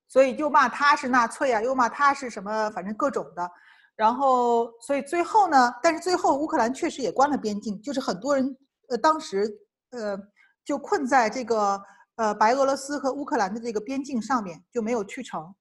[0.06, 3.50] 所以又骂他是纳粹啊，又骂他是什么，反正各种的。
[3.96, 8.56] 然后，所以最后呢，但是最后乌克兰确实也关了边境，就是很多人
[8.90, 9.44] 呃当时
[9.90, 10.16] 呃
[10.64, 11.82] 就困在这个
[12.14, 15.52] 呃白俄罗斯和乌克兰的这个边境上面，就没有去成。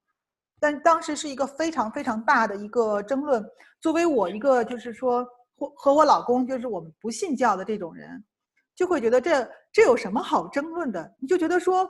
[0.59, 3.43] 但当时是一个非常非常大的一个争论。
[3.81, 5.27] 作为我一个就是说。
[5.57, 8.23] 和和我老公就是我们不信教的这种人，
[8.75, 11.15] 就会觉得这这有什么好争论的？
[11.19, 11.89] 你就觉得说，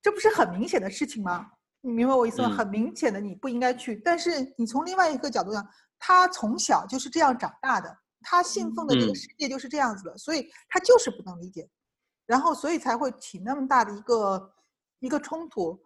[0.00, 1.50] 这不是很明显的事情吗？
[1.80, 2.48] 你明白我意思吗？
[2.48, 3.96] 很明显的你不应该去。
[4.04, 11.68] 但是你从另外一个角度讲，他从小就是这样长大的，他信奉的这个世界就是这样子的，所以他就是不能理解，
[12.24, 14.54] 然后所以才会起那么大的一个
[15.00, 15.78] 一个冲突，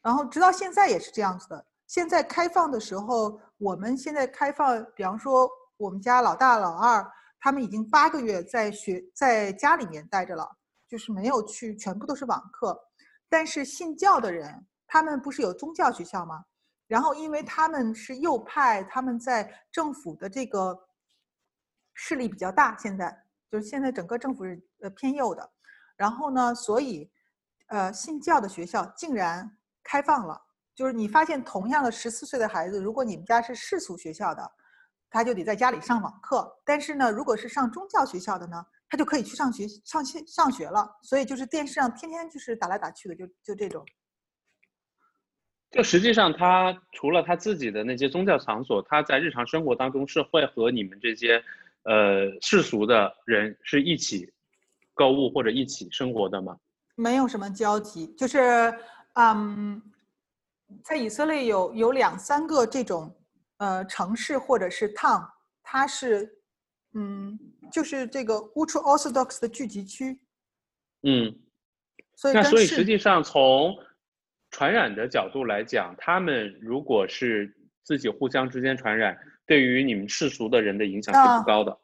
[0.00, 1.66] 然后直到现在也是这样子的。
[1.86, 5.50] 现在开放的时候，我们现在开放，比方说。
[5.76, 7.04] 我们家老大、老二，
[7.40, 10.48] 他们已经八个月在学，在家里面待着了，
[10.88, 12.78] 就是没有去，全部都是网课。
[13.28, 16.44] 但是信教的人，他们不是有宗教学校吗？
[16.86, 20.78] 然后因为他们是右派，他们在政府的这个
[21.92, 25.50] 势力比较大，现在就是现在整个政府是呃偏右的。
[25.96, 27.10] 然后呢，所以
[27.66, 29.50] 呃信教的学校竟然
[29.82, 30.40] 开放了，
[30.74, 34.52] 就是你发现同样的十四岁的孩子，如果你们家是世俗学校的。
[35.14, 40.90] 他就得在家里上网课，但是呢，如果是上宗教学校的呢，他就可以去上学上学上学了。
[41.04, 43.86] 所以就是电视上天天就是打来打去的，就就这种。
[45.70, 51.40] 就实际上，他除了他自己的那些宗教场所，他在日常生活当中是会和你们这些
[51.84, 54.28] 呃世俗的人是一起
[54.94, 56.56] 购物或者一起生活的吗？
[56.96, 58.76] 没有什么交集，就是
[59.12, 59.80] 嗯，
[60.82, 63.14] 在以色列有有两三个这种。
[63.58, 65.28] 呃，城市或者是 town，
[65.62, 66.38] 它是，
[66.94, 67.38] 嗯，
[67.72, 70.20] 就是这个 ultra orthodox 的聚集区。
[71.02, 71.34] 嗯，
[72.16, 73.76] 所以那所以实际上从
[74.50, 81.78] 传染的角度来讲，他们如果是自己互相之间传染，对于你们世俗的人的影响是不高的。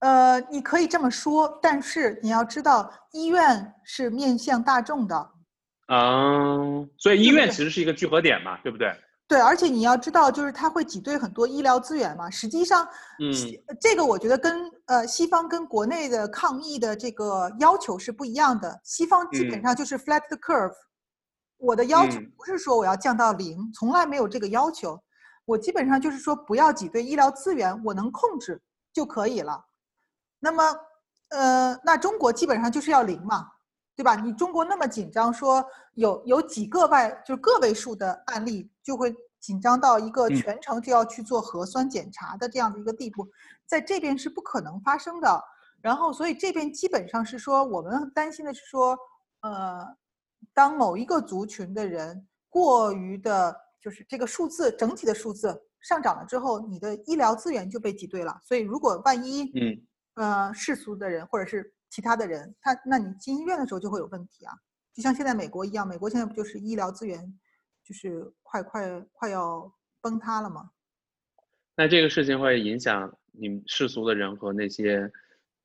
[0.00, 5.30] 呃，你可以这么说，但是你要知道，医院是面向大众的。
[5.88, 8.92] 嗯，所以医院其实是一个聚合点嘛，对不对？
[9.28, 12.30] 对，而且你要知道，就是它会挤兑很多医疗资源嘛。
[12.30, 12.86] 实际上，
[13.18, 13.32] 嗯，
[13.80, 18.80] 这个我觉得跟呃西方跟国内的抗疫的这个要求是不一样的。
[18.84, 20.72] 西方基本上就是 flat the curve，
[21.56, 24.96] 我的要求不是说我要降到零，从来没有这个要求。
[25.44, 28.62] 我基本上就是说不要挤兑医疗资源，我能控制
[28.92, 29.60] 就可以了。
[30.38, 30.62] 那么，
[31.30, 33.48] 呃，那中国基本上就是要零嘛。
[33.96, 34.14] 对吧？
[34.14, 43.26] 你中国那么紧张，说有有几个外就是个位数的案例，就会紧张到一个全程就要去做核酸检查的这样的一个地步，
[43.64, 45.42] 在这边是不可能发生的。
[45.80, 48.98] 然后，所以这边基本上是说，我们担心的是说，
[49.40, 49.86] 呃，
[50.52, 58.38] 当某一个族群的人过于的，就是这个数字整体的数字上涨了之后，你的医疗资源就被挤兑了。
[58.42, 61.72] 所以，如果万一，嗯，呃，世俗的人或者是。
[61.96, 64.52] 其他的人，他那你进医院的时候就会有问题啊，
[64.92, 67.18] 就像现在美国一样，美国现在不就是医疗资源
[67.82, 70.72] 就是快快快要崩塌了吗？
[71.74, 75.10] 那这个事情会影响你们世俗的人和那些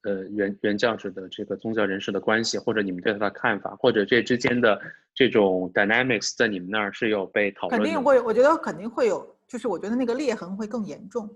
[0.04, 4.82] 呃原原教旨的这个宗教人士的关系，或者你们对他的看法，或者这之间的
[5.14, 7.78] 这种 dynamics 在你们那儿是有被讨论？
[7.78, 11.30] 肯定会，我觉得肯定会有，就是我觉得那个裂痕会更严重。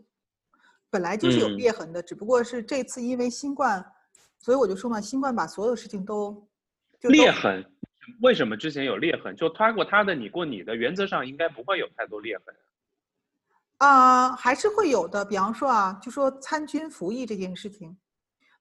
[0.90, 3.86] 本来就是有裂痕的，只不过是这次因为新冠。
[4.46, 6.48] 所以我就说嘛，新冠把所有事情都
[7.02, 7.66] 裂痕，
[8.22, 9.36] 为什么之前有裂痕？
[9.36, 12.56] 就他过他的，你过你的，原则上应该不会有太多裂痕。
[13.78, 15.26] 啊，还是会有的。
[15.26, 17.98] 比方说啊，就说参军服役这件事情，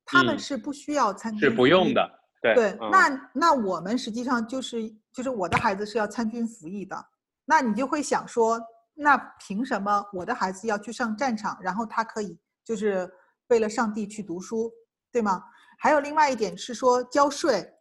[0.07, 2.11] 他们嗯是不需要参军是不用的。
[2.41, 6.97] 对对，嗯那那我们实际上就是就是我的孩子是要参军服役的，
[7.45, 8.59] 那你就会想说，
[8.95, 13.07] 那凭什么我的孩子要去上战场，然后他可以就是
[13.49, 14.73] 为了上帝去读书，
[15.13, 15.45] 对吗？
[15.79, 17.73] 还有另外一点是说交税，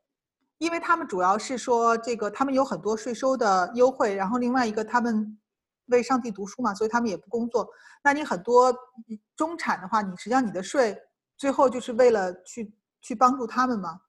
[0.57, 5.39] 因为他们主要是说这个他们有很多税收的优惠，然后另外一个他们
[5.87, 7.67] 为上帝读书嘛，所以他们也不工作。
[8.03, 8.71] 那你很多
[9.09, 10.97] 嗯中产的话，你实际上你的税
[11.37, 13.99] 最后就是为了去去帮助他们嘛。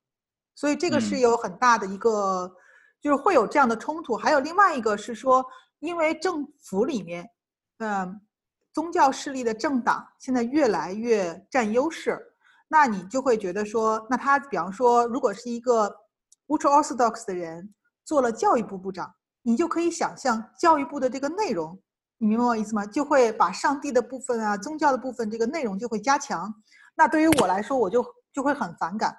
[0.57, 2.55] 所以这个是嗯有很大的一个，
[3.01, 4.17] 就是会有这样的冲突。
[4.17, 5.45] 还有另外一个是说，
[5.81, 7.29] 因为政府里面，
[7.79, 8.21] 嗯，
[8.73, 12.34] 宗教势力的政党现在越来越占优势，
[12.75, 15.89] 那你就会觉得说，那他比方说，如果是一个
[16.49, 17.73] ultra orthodox 的人
[18.05, 21.81] 做了教育部部长，你就可以想象教育部的这个内容，
[22.19, 22.85] 你明白我意思吗？
[22.85, 26.53] 就会把上帝的部分啊、宗教的部分这个内容就会加强。
[26.97, 29.17] 那对于我来说，我就就会很反感。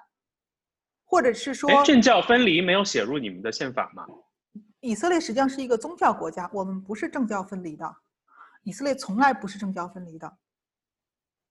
[1.06, 4.04] 或者是说，哎，政教分离没有写入你们的宪法吗？
[4.80, 7.90] 以色列实际上是一个宗教国家，我们不是政教分离的。
[8.64, 10.30] 以色列从来不是政教分离的。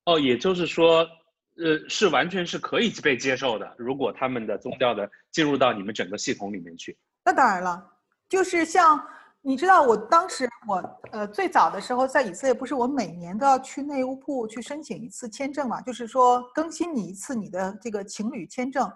[0.06, 1.08] 哦，也就是说，
[1.58, 3.76] 呃，是完全是可以被接受的。
[3.78, 7.84] 如果他们的宗教的进入到你们整个系统里面去，那当然了，
[8.28, 9.02] 就是像
[9.42, 18.92] 你知道，我当时我呃最早的时候在以色列，不是我每年都要去内务部去申请一次签证嘛，就是说更新你一次你的这个情侣签证。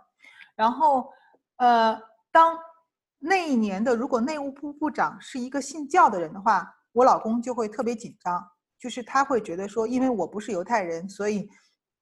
[0.55, 1.09] 然后，
[1.57, 1.97] 呃，
[2.31, 2.57] 当
[3.19, 8.43] 那一年的如果内务部部长是一个信教的人的话，我老公就会特别紧张，
[8.77, 11.49] 就是他会觉得说，因为我不是犹太人，所以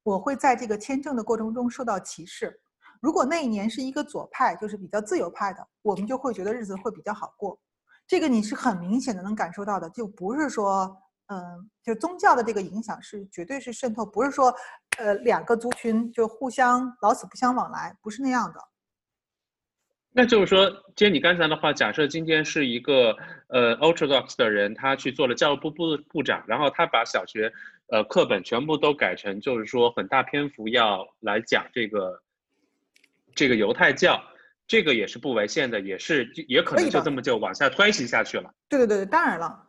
[0.07, 2.57] 我会在这个签证的过程中受到歧视。
[3.01, 7.59] 如果那一年是一个左派，就是比较自由派的，我们就会觉得日子会比较好过。
[8.07, 14.55] 这个你是很明显的能感受到的，就不是说，嗯，就宗教的这个影响是绝对是渗透，不是说，
[14.97, 18.61] 呃，两个族群就互相老死不相往来，不是那样的。
[20.13, 23.13] 那就是说，接你刚才的话，假设今天是一个
[23.49, 27.51] 呃 Orthodox 的人，他去做了教育部部部长，然后他把小学
[27.89, 32.21] 呃课本全部都改成，就是说很大篇幅要来讲这个
[33.35, 34.21] 这个犹太教，
[34.67, 38.53] 这个也是不违宪的，也是也可能就这么就往下推行下去了。
[38.67, 39.63] 对对对，当然了，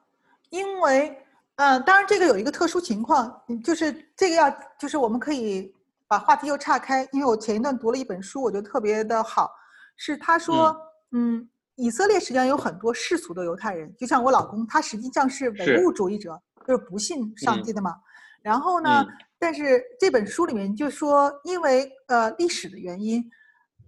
[0.50, 1.16] 因为，
[1.56, 5.72] 呃，当然这个有一个特殊情况，嗯就是这个要，就是我们可以
[6.08, 9.48] 把话题又岔开，因为我前一段读了一本书，我觉得特别的好，
[9.96, 10.76] 是他说，
[11.12, 17.94] 嗯以色列实际上有很多世俗的犹太人，就像我老公，他实际上是唯物主义者，就是不信上嗯帝的嘛。
[18.42, 23.24] 然后呢，嗯但是这本书里面就说，因为呃历史的原因，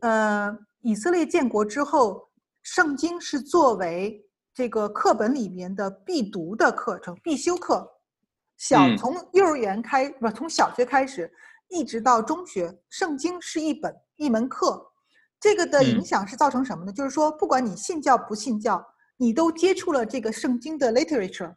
[0.00, 2.28] 呃，以色列建国之后，
[2.62, 7.90] 圣经是作为这个课本里面的必读的课程、必修课。
[8.56, 11.32] 小嗯从幼儿园开不从小学开始，
[11.68, 14.86] 一直到中学，圣经是一本一门课。
[15.40, 16.92] 这个的影嗯响是造成什么呢？
[16.92, 18.86] 就是说，不管你信教不信教，
[19.16, 21.54] 你都接触了这个圣经的 literature。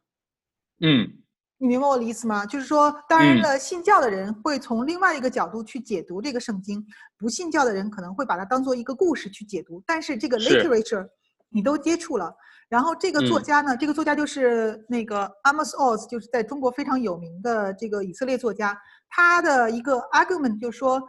[0.79, 1.22] 嗯
[1.59, 2.45] 你明白我的意思吗？
[2.45, 6.85] 就是说，当然嗯了，信教的人会从另外一个角度去解读这个圣经，
[7.17, 9.81] 不信教的人可能会把它当做一个故事去解读。
[9.85, 11.07] 但是这个 literature
[11.49, 12.35] 你都接触了，
[12.67, 21.01] 然后这个作嗯家呢，这个作家就是那个 Amos Oz，就是在中国非常有名的这个以色列作家，他的一个 argument 就是说，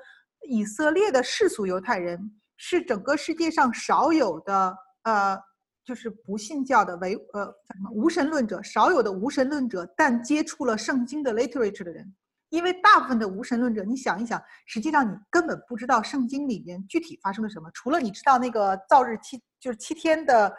[0.48, 2.20] 以色列的世俗犹太人
[2.56, 5.36] 是整个世界上少有的呃。
[5.84, 12.14] 就是不信教的唯呃叫什么无神论者，少有的无神论者，但接触了圣经的 literature 的人，
[12.48, 20.52] 因为大部分的无神论者，你想一想，实际上你根本不知道圣经里面具体发生了什么，除了你知道那个造日七就是七天的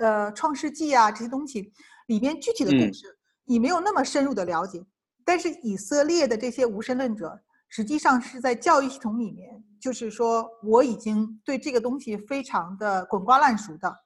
[0.00, 1.72] 呃创世纪啊这些东西
[2.08, 3.06] 里边具体的故嗯事，
[3.44, 4.84] 你没有那么深入的了解。
[5.24, 14.03] 但是以色列的这些无神论者，实际上是在教育系统里面，就是说我已经对这个东西非常的滚瓜烂熟的。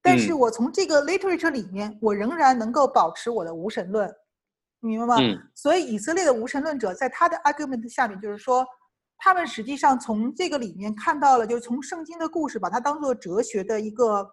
[0.00, 4.10] 但是嗯我从这个 literature 里面，我仍然能够保持我的无神论，
[4.80, 5.16] 明白吗？
[5.18, 8.64] 嗯所以以色列的无神论者在他的 argument 下面，就是说，
[9.16, 14.24] 他们实际上从这个里面看到了，就是从圣经的故事，把它当做哲学的一个，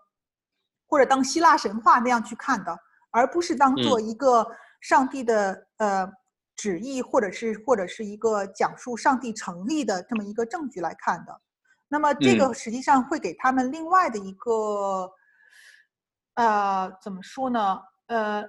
[0.87, 2.77] 或者当希腊神话那样去看的，
[3.09, 4.47] 而不是当做一个
[4.81, 6.07] 上帝的、呃
[6.55, 11.41] 旨意，或者是或者是一个讲述上帝成立的这么一个证据来看的。
[11.87, 15.11] 那么这个实际上会给他们另外的一个。
[16.35, 17.79] 呃，怎么说呢？
[18.07, 18.43] 呃，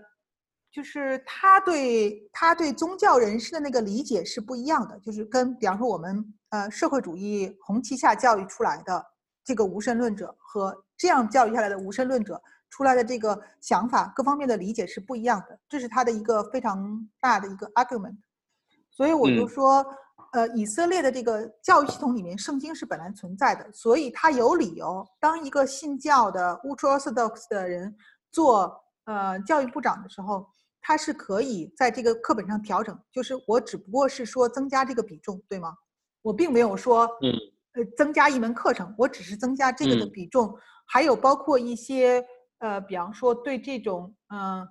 [0.70, 9.04] 就是他对他对宗教人士的那个理解是不一样的，就是跟比方说我们呃社会主义红旗下教育出来的
[9.44, 18.16] 这个无神论者和这样教育下来的无神论者出来的这个想法各方面的理解是不一样的，这是他的一个非常大的一个 argument。
[18.90, 19.86] 所以我就嗯说，
[20.36, 27.96] 呃，以色列的这个教育系统里面，圣经是本来存在的，所以他有理由，当一个信教的 ultra orthodox 的人
[28.30, 30.46] 做呃教育部长的时候，
[30.82, 35.72] 他是可以在这个课本上调整，就是我只不过是说增加这个比重，对吗？
[36.20, 37.32] 我并没有说，嗯，
[37.72, 40.10] 呃，增加一门课程，我只是增加这个的嗯。
[40.12, 42.22] 比重，还有包括一些
[42.58, 44.68] 呃，比方说对这种嗯、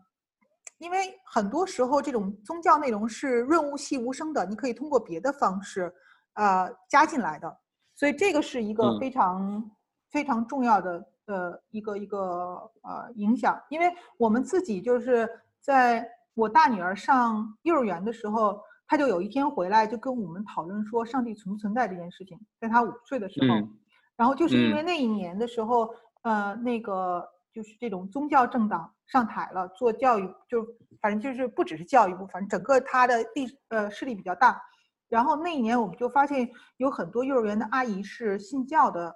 [0.78, 5.93] 因为很多时候这种宗教内容是润物细无声的，你可以通过别的方式
[6.34, 7.57] 呃加进来的，
[7.93, 8.99] 所以这个是一个嗯。
[8.99, 9.71] 非常、
[10.11, 23.78] 非常重要的呃一个一个呃影响，因为我们自己就是在我大女儿上幼儿园的时候，她就有一天回来就跟我们讨论说上帝存不存在这件事情，在她五岁的时候，嗯。
[24.17, 24.86] 然后就是因为嗯。
[24.86, 30.66] 那一年的时候，呃，那个就是这种宗教政党上台了，做教育就
[31.01, 34.62] 反正就是不只是教育部，反正整个他的力呃势力比较大。
[35.08, 39.16] 然后那一年我们就发现有很多幼儿园的阿姨是信教的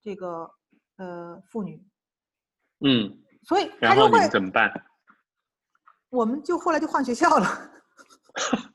[0.00, 0.48] 这个
[0.98, 1.84] 呃妇女，
[2.80, 4.72] 嗯，所以他就会然后你，怎么办？
[6.10, 7.72] 我们就后来就换学校了。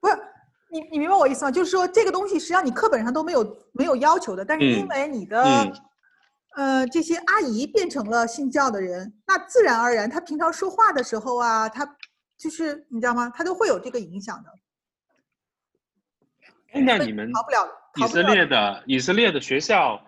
[0.00, 0.18] 不是
[0.72, 1.50] 你，你明白我意思吗？
[1.50, 5.72] 就是说这个东西实际上你课本上都没有没有要求的，但是因嗯为你的、嗯
[6.56, 11.96] 呃这些阿姨变成了信教的人，那自然而然她平常说话的时候啊，她
[12.36, 13.30] 就是你知道吗？
[13.30, 14.50] 她都会有这个影响的，
[16.72, 20.04] 哎那你们逃不了以色列的以色列的学校，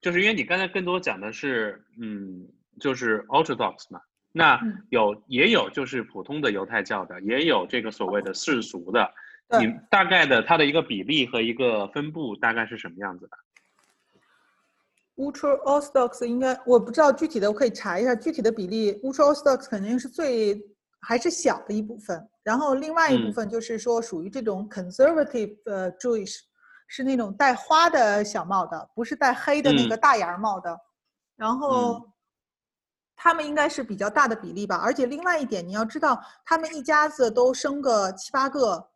[0.00, 2.46] 就是因为你刚才更多讲的是，嗯，
[2.80, 4.00] 就是 Orthodox 嘛，
[4.32, 9.10] 那嗯有也有就是普通的犹太教的，也有这个所谓的世俗的，
[9.60, 13.36] 你大概的它的一个比例和一个分布大概是什么样子的？
[15.16, 18.94] Ultra Orthodox 应该我不知道具体的，我可以查一下具体的比例。
[19.02, 20.60] Ultra Orthodox 肯定是最
[21.00, 26.38] 还是小的一部分，然后另外一部嗯分就是说属于这种 conservative 呃 Jewish，
[26.86, 30.78] 是那种戴花的小帽的，不是戴黑的那个嗯大檐儿帽的。
[31.36, 32.00] 然后
[33.16, 38.88] 他们应该是比较大的比例吧，而且另外一点你要知道，他们一家子都生个七八个，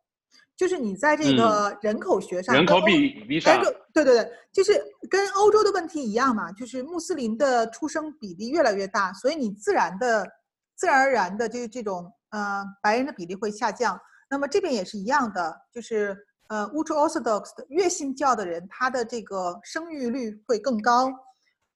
[0.57, 4.73] 就是你在这嗯个人口学上人口比比哎，上，对对对，就是
[5.09, 10.27] 跟欧洲的问题一样嘛，就是穆斯林的出生比例越来越大，所以你自然的、
[10.75, 13.97] 自然而然的这这种呃白人的比例会下降。
[14.29, 16.17] 那么这边也是一样的，就是
[16.49, 21.09] 呃 Ultra Orthodox 的越信教的人，他的这个生育率会更高。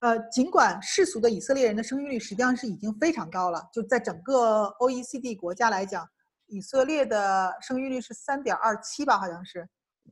[0.00, 6.04] 呃，尽管世俗的以色列人的生育率实际上是已经非常高了，就在整个 OECD 国家来讲，
[6.52, 9.68] 以色列的生育率是三点二七吧，好像是。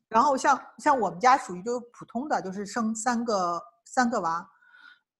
[0.08, 4.48] 然后像像我们家属于就是普通的，就是生三个三个娃，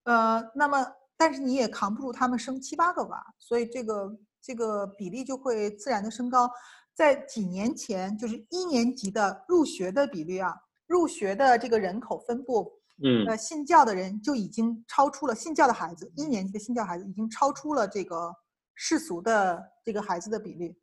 [0.04, 4.10] 呃，那么但是你也扛不住他们生七八个娃，所以这个
[4.40, 6.50] 这个比例就会自然的升高。
[6.94, 10.54] 在几年前，就是一年级的入学的比率啊，
[10.86, 18.34] 入学的这个人口分布，嗯呃，信教的人就已经超出了信教的孩子，一年级的信教孩子已经超出了这个
[18.74, 20.76] 世俗的这个孩子的比例，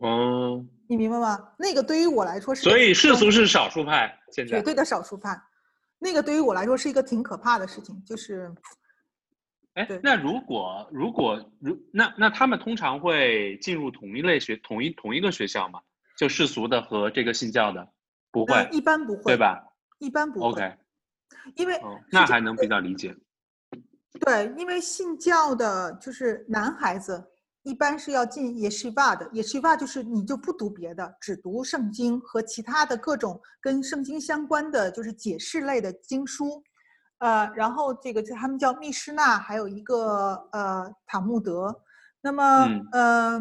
[0.00, 1.52] 哦，你明白吗？
[1.58, 5.40] 那个对于我来说是所以世俗是少数派，现在绝对的少数派，
[5.98, 8.52] 那个对于我来说是一个挺可怕的事情，就是
[9.74, 15.80] 哎对，那如果如果如那那他们通常会进入同一类学同一同一个学校吗？
[16.16, 17.88] 就世俗的和这个信教的
[18.30, 19.36] 不会，呃一般不会，对？
[19.36, 19.64] 吧
[19.98, 20.76] 一般不会？OK，
[21.56, 23.16] 因为哦，那还能比较理解。
[24.20, 27.32] 对，因为信教的就是男孩子
[27.64, 36.62] 一般是要进 yeshiva 的，yeshiva 就是你就不读别的，只读圣经和其他的各种跟圣经相关的就是解释类的经书，
[37.18, 41.82] 呃，然后这个他们叫密施那，还有一个呃塔木德。
[42.20, 42.88] 那么嗯。
[42.92, 43.40] 呃，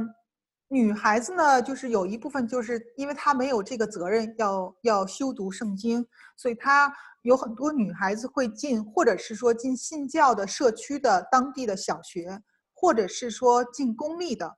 [0.70, 6.04] 女孩子呢，就是有一部分就是因为她没有这个责任要要修读圣经，
[6.36, 12.42] 所以她有很多女孩子会进，或者是说进信教的社区的当地的小学，
[12.84, 14.58] 或者是说进公立的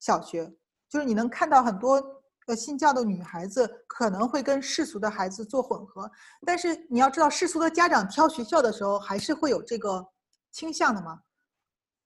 [0.00, 0.50] 小学，
[0.88, 2.02] 就是你能看到很多
[2.46, 6.10] 呃信教的女孩子可能会跟世俗的孩子做混合，
[6.46, 10.02] 但是你要知道，世俗的家长挑学校的时候还是会有这个
[10.50, 11.20] 倾向的嘛。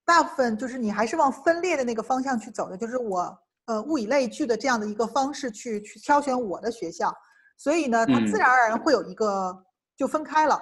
[0.05, 7.15] 大部分就是你还是往分裂的那个方向去走的，就是我呃物以类聚的这样的一个方式去去挑选我的学校，
[7.57, 8.41] 所以呢，它自嗯。
[8.41, 9.65] 然而然会有一个
[9.97, 10.61] 就分开了，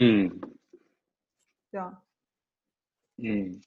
[0.00, 0.28] 嗯。
[1.70, 2.02] 对啊。
[3.22, 3.60] 嗯，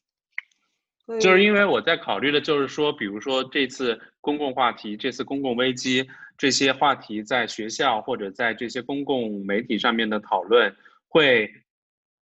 [1.20, 10.74] 就是因为我在考虑的就是说，比如说这次公共话题，这次公共危机这些话题，在学校或者在这些公共媒体上面的讨论，
[11.10, 11.52] 会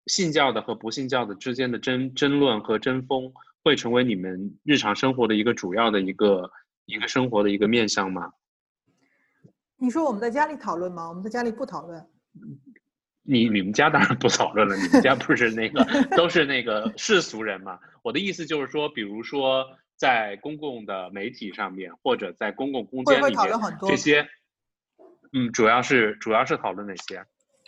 [0.08, 3.32] 信教的和不信教的之间的争争论和争锋，
[3.64, 6.52] 会成为你们日常生活的一个主要的一个
[6.86, 8.34] 一个生活的一个面向吗？
[9.78, 11.08] 你说我们在家里讨论吗？
[11.08, 12.04] 我们在家里不讨论。
[13.24, 15.86] 你你们家当然不讨论了，你们家不是那个
[16.18, 17.80] 都是那个世俗人嘛？
[18.02, 19.66] 我的意思就是说，比如说
[19.96, 24.28] 在公共的媒体上面，或者在公共空间里面，这些，
[25.34, 27.24] 嗯，主要是主要是讨论哪些？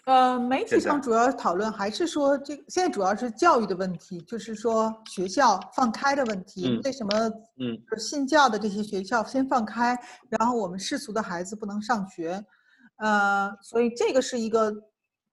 [0.05, 6.81] 呃，媒体上主要讨论还是说，这现在主要是教育的问题，就是说学校放开的问题。
[6.83, 7.11] 为什么？
[7.57, 9.97] 嗯，信教的这些学校先放开，
[10.27, 12.43] 然后我们世俗的孩子不能上学？
[12.97, 14.73] 呃，所以这个是一个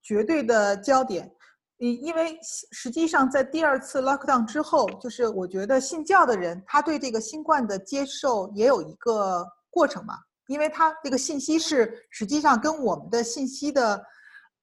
[0.01, 1.31] 绝对的焦点。
[1.77, 2.37] 因因为
[2.71, 10.15] 实际上在第二次 lockdown 之后，就是我觉得信教的人他对这个新冠的接受也有一个过程嘛，
[10.47, 14.03] 因为他这个信息是实际上跟我们的信息的。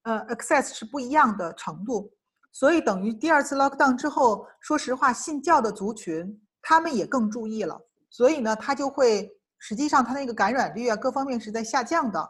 [0.05, 2.11] 呃，access 是不一样的程度，
[2.53, 7.79] 所以等于第二次 lockdown 之后，说实话，信教的族群他们也更注意了，
[8.09, 9.29] 所以呢，他就会
[9.59, 12.27] 实际上他那个感染率啊，各方面是在下降的。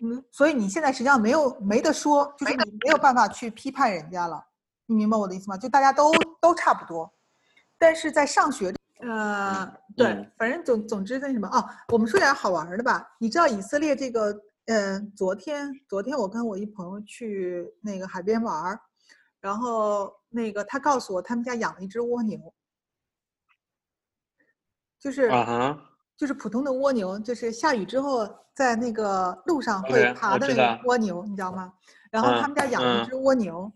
[0.00, 4.44] 嗯，所以你现在实际上没有没得说，就是你没有办法去批判人家了，
[4.86, 5.56] 你明白我的意思吗？
[5.56, 7.12] 就大家都都差不多，
[7.76, 14.42] 但是在上学，呃，对，反正总总之那什么啊，我们说点好玩的吧，你知道以色列这个。
[14.68, 18.78] 呃，昨天昨天我跟我一朋友去那个海边玩儿，
[19.40, 22.52] 然后那个他告诉我他们家养了一只蜗牛，
[25.00, 25.87] 就是啊
[26.18, 31.72] 就是普通的蜗牛，就是下雨之后在那个路上会爬的那个蜗牛，你知道吗？
[32.10, 33.72] 然后他们家养了一只蜗牛。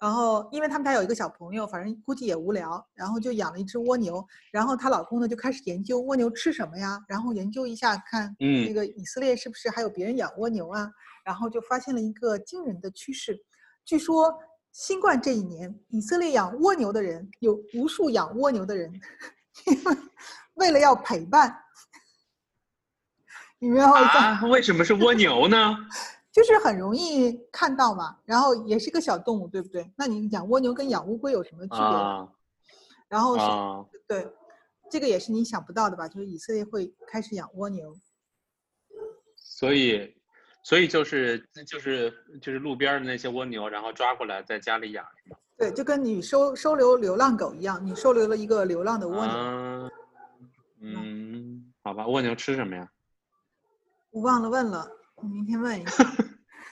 [0.00, 4.26] 然后，因为他们家有一个小朋友，反正估计也无聊，然后就养了一只蜗牛。
[4.50, 10.90] 然后她老公呢就开始研究蜗牛吃什么呀，然后研究一下看，嗯，那个以色列是不是还有别人养蜗牛啊？
[11.22, 13.38] 然后就发现了一个惊人的趋势，
[13.84, 14.34] 据说
[14.72, 18.90] 新冠这一年，以色列养蜗牛的人有无数养蜗牛的人，
[20.54, 21.54] 为了要陪伴，
[23.60, 24.40] 你们啊？
[24.46, 25.76] 为什么是蜗牛呢？
[26.32, 29.90] 就是很容易看到嘛，然后也是个小动物，对不对？
[29.96, 32.28] 那你养蜗牛跟养乌龟有什么区别？
[33.08, 34.26] 然后是，对，
[34.90, 36.08] 这个也是你想不到的吧？
[36.08, 37.94] 就是以色列会开始养蜗牛。
[39.36, 40.14] 所以，
[40.62, 45.36] 所以就是就是就是路边的那些蜗牛，然后抓过来在家里养，是吗？
[45.58, 49.90] 对，就跟你收收留流浪狗一样，你收留了一个流浪的蜗牛。
[50.80, 52.88] 嗯，好吧，蜗牛吃什么呀？
[54.10, 54.88] 我忘了问了。
[55.16, 56.04] 我明天问一下，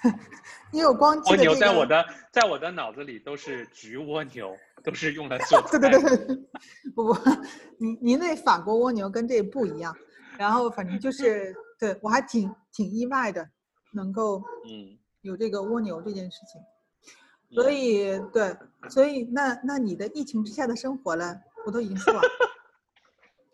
[0.72, 6.36] 你有光蜗牛在我的在我的脑子里都是橘蜗牛，都是用来做对对对对，
[6.94, 7.14] 不不，
[7.78, 9.94] 您您那法国蜗牛跟这不一样，
[10.38, 13.46] 然后反正就是对我还挺挺意外的，
[13.92, 16.62] 能够嗯有这个蜗牛这件事情，
[17.54, 18.56] 所以对，
[18.88, 22.22] 所以那那你的疫情之下的生活呢，我都已经说完，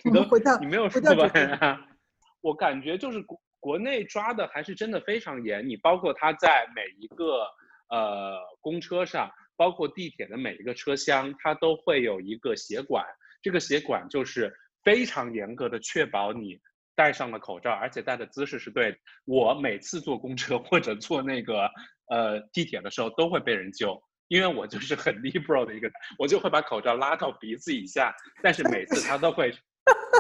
[0.05, 1.79] 你都回到你没有说吧，
[2.43, 3.19] 我感觉就是。
[3.65, 7.47] 国内抓的还是真的非常严，你包括他在每一个
[7.89, 13.03] 呃公车上，包括地铁的每一个车厢，它都会有一个协管，
[13.41, 16.61] 这个协管就是非常严格的确保你
[16.95, 18.99] 戴上了口罩，而且戴的姿势是对的。
[19.25, 21.71] 我每次坐公车或者坐那个
[22.11, 23.99] 呃地铁的时候，都会被人揪，
[24.29, 29.51] 因为我就是很 liberal 的一个，我就会把口罩拉到鼻子以下，但是每次他都会。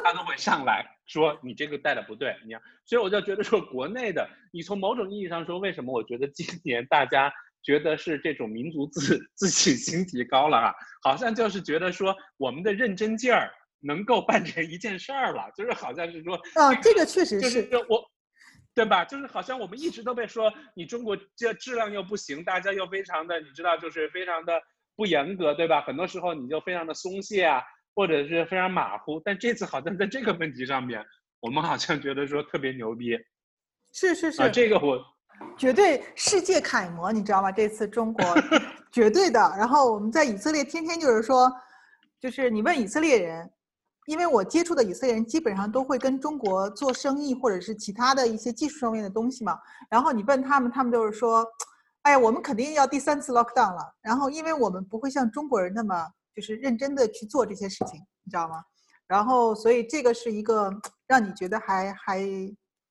[0.02, 10.74] 他都会上来说你这个带的不对，你要，所以我就觉得说国内的，你从某种意义上说，为什么我觉得今年大家觉得是这种民族自自信心提高了啊？
[11.02, 13.50] 好像就是觉得说我们的认真劲儿
[13.80, 18.04] 能够办成一件事儿了，就是好像是说啊，这个确实是我，
[18.74, 19.04] 对吧？
[19.04, 24.60] 就是好像我们一直都被说你中国这质量又不行，大家又非常的你知道就是非常的
[24.96, 25.80] 不严格，对吧？
[25.82, 27.62] 很多时候你就非常的松懈啊。
[27.94, 31.00] 或者是非常马虎，但这次好像在这个问题上面，
[31.40, 33.16] 我们好像觉得说特别牛逼。
[33.92, 34.98] 是是是，这个我
[35.56, 37.52] 绝对世界楷模，你知道吗？
[37.52, 38.24] 这次中国
[38.90, 39.38] 绝对的。
[39.56, 41.48] 然后我们在以色列天天就是说，
[42.18, 43.48] 就是你问以色列人，
[44.06, 49.56] 因为我接触的以色列人基本上都会跟中国做生意或者是其他的一些技术上面的东西嘛。
[49.88, 51.46] 然后你问他们，他们就是说，
[52.02, 53.94] 哎呀，我们肯定要第三次 lockdown 了。
[54.02, 55.94] 然后因为我们不会像中国人那么。
[56.34, 58.64] 就是认真的去做这些事情，你知道吗？
[59.06, 60.70] 然后，所以这个是一个
[61.06, 62.26] 让你觉得还还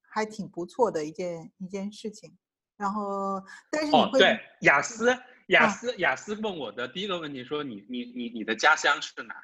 [0.09, 2.37] 还挺不错的一件一件事情。
[2.77, 5.13] 然后，但是你会对雅思
[5.47, 9.35] 雅思雅思问我的第一个问题说你你你你的家乡是哪？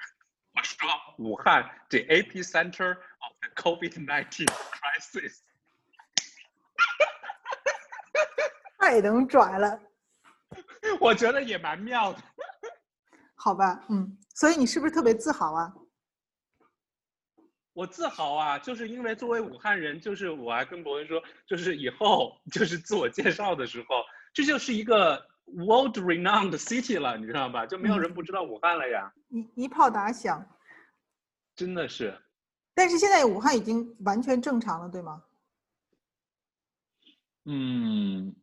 [0.56, 0.88] 我说
[1.20, 5.40] 武汉，the epicenter of the COVID-19 crisis。
[8.80, 9.80] 太能拽了，
[11.00, 12.20] 我觉得也蛮妙的。
[13.42, 15.74] 好吧，嗯，所以你是不是特别自豪啊？
[17.72, 27.66] 我自豪啊，就是因为作为武汉人，就是我还跟博文说，就是以后就是自我介绍的时候，这就是一个 world renowned city 了，你知道吧？
[27.66, 30.46] 就没有人不知道武汉了呀，一一炮打响。
[31.56, 32.14] 真的是。
[32.74, 35.24] 但是现在武汉已经完全正常了，对吗？
[37.46, 38.36] 嗯，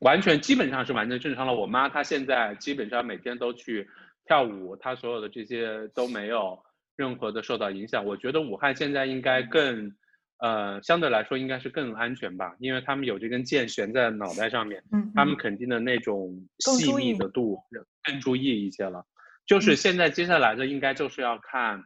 [0.00, 1.54] 完全基本上是完全正常了。
[1.54, 3.88] 我妈她现在基本上每天都去
[4.28, 6.56] 跳舞，他所有的这些都没有
[6.96, 8.04] 任何的受到影响。
[8.04, 9.90] 我觉得武汉现在应该更，
[10.38, 17.58] 呃，相对来说应该是更安全吧，因为他们有这根箭悬在脑袋上面，嗯，他们肯定的那种细腻的度
[18.04, 19.00] 更注意一些了。
[19.00, 19.10] 嗯
[19.46, 21.82] 就是现在接下来的应该就是要看，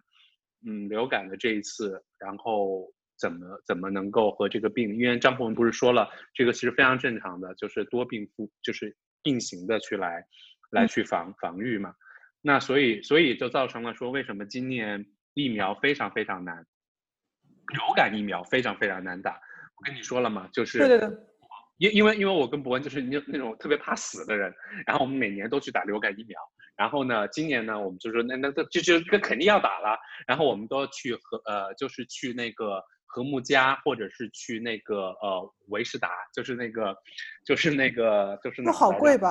[0.66, 2.92] 嗯，流感的这一次，然后。
[3.20, 4.96] 怎么怎么能够和这个病？
[4.96, 10.24] 因为张博文不是说了，这个其实非常正常的，就是多病复，就是并行的去来，
[10.72, 11.94] 来去防防御嘛。
[12.42, 16.66] 那所以所以就造成了说，为什么今年疫苗非常非常难，
[17.68, 19.40] 流感疫苗非常非常难打。
[19.76, 21.08] 我跟你说了嘛，就是对对对，
[21.78, 24.52] 因因为因为我跟博文就是那那种特别怕死的人，
[24.86, 26.38] 然后我们每年都去打流感疫苗。
[26.76, 29.96] 然后呢，今年呢，我们就说那那这就就这肯定要打了。
[30.26, 32.82] 然后我们都要去和呃，就是去那个。
[33.14, 36.96] 和睦家，或者是去那个呃维士达，就是那个，
[37.44, 38.72] 就是那个，就是那。
[38.72, 39.30] 都好贵吧？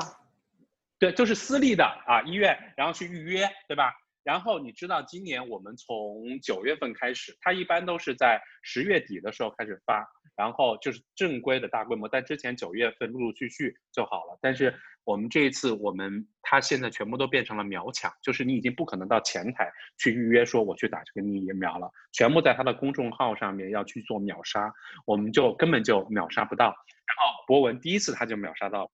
[1.01, 3.91] 对，就是私立的啊医院，然后去预约，对吧？
[4.21, 12.07] 然后你知道，今年我们从九月份开始，它一般都是在十月底的时候开始发，然后就是正规的大规模。
[12.07, 24.71] 但之前九月份陆陆续续就好了，但是我们这一次，我们它现在全部都变成了秒抢，就是你已经不可能到前台去预约说我去打这个疫苗了，全部在他的公众号上面要去做秒杀，
[25.07, 26.65] 我们就根本就秒杀不到。
[26.67, 28.91] 然后博文第一次他就秒杀到了，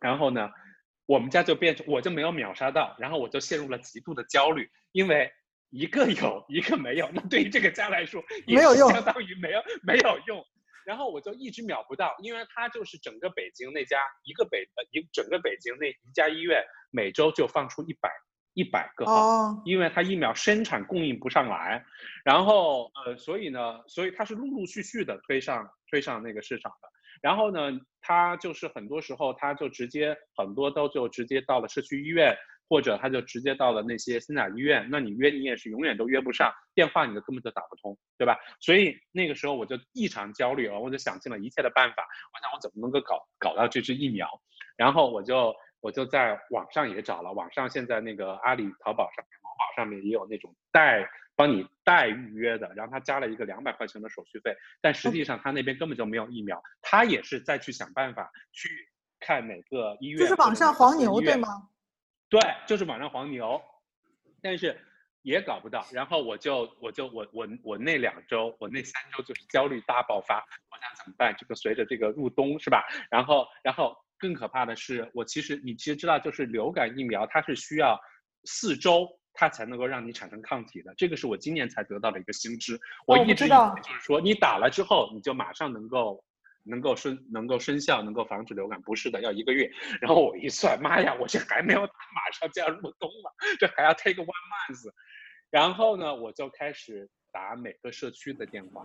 [0.00, 0.50] 然后呢？
[1.08, 5.32] 我们家就变成我就没有秒杀到，然后我就陷入了极度的焦虑，因为
[5.70, 10.44] 一个有一个没有，那对于这个家来说没有用，相当于没有没有用。
[10.84, 18.10] 然后我就一直秒不到，因为它就是整个北京那家一个北呃一整个北京那一家医院每周就放出一百
[18.52, 21.82] 一百个号，因为它疫苗生产供应不上来，
[22.22, 26.97] 然后呃所以呢，所以它是陆陆续续的推上推上那个市场的。
[27.20, 32.36] 然后呢，他就是很多时候，他就直接很多都就直接到了社区医院，
[32.68, 34.86] 或者他就直接到了那些三甲医院。
[34.90, 38.38] 那你约你也是永远都约不上，电话你就根本就打不通，对吧？
[38.60, 44.28] 所以那个时候我就异常焦虑啊，我就想尽了一切的办法，我想我怎么能够搞搞到这支疫苗。
[44.76, 51.08] 然后我就我就在网上也找了，网上现在那个阿里淘宝上面、某宝上面也有那种代。
[51.38, 58.68] 帮你代预约的，然后他加了一个两百块钱的手续费，但实际上他那边根本就没有疫苗，他也是再去想办法去
[59.20, 60.18] 看哪个医院。
[60.18, 61.68] 就是网上黄牛对吗？
[62.28, 63.62] 对，就是网上黄牛，
[64.42, 64.76] 但是
[65.22, 65.86] 也搞不到。
[65.92, 70.44] 然后我就我就我我我那两周，我那三周就是焦虑大爆发。
[70.72, 71.32] 我想怎么办？
[71.38, 72.84] 这个随着这个入冬是吧？
[73.08, 77.96] 然后然后更可怕的是，我其实你其实知道，就是流感疫苗它是需要
[78.42, 79.08] 四周。
[79.40, 82.76] 它才能够让你产生抗体的，这个是我今年才得到的一个新知。
[83.06, 86.24] 我一直以为就是说，你打了之后，你就马上能够
[86.64, 89.70] 能够生能够生效，能够防止流感，不是的，要一个月。
[90.00, 94.92] 然后我一算，妈呀，我这还没有打，马上就要入冬了，这还要 take one month。
[95.50, 98.84] 然后呢，我就开始打每个社区的电话，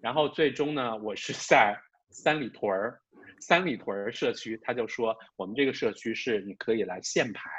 [0.00, 1.78] 然后最终呢，我是在
[2.08, 2.98] 三里屯儿，
[3.38, 7.50] 三里屯儿社区，他就说我们这个社区是你可以来限排。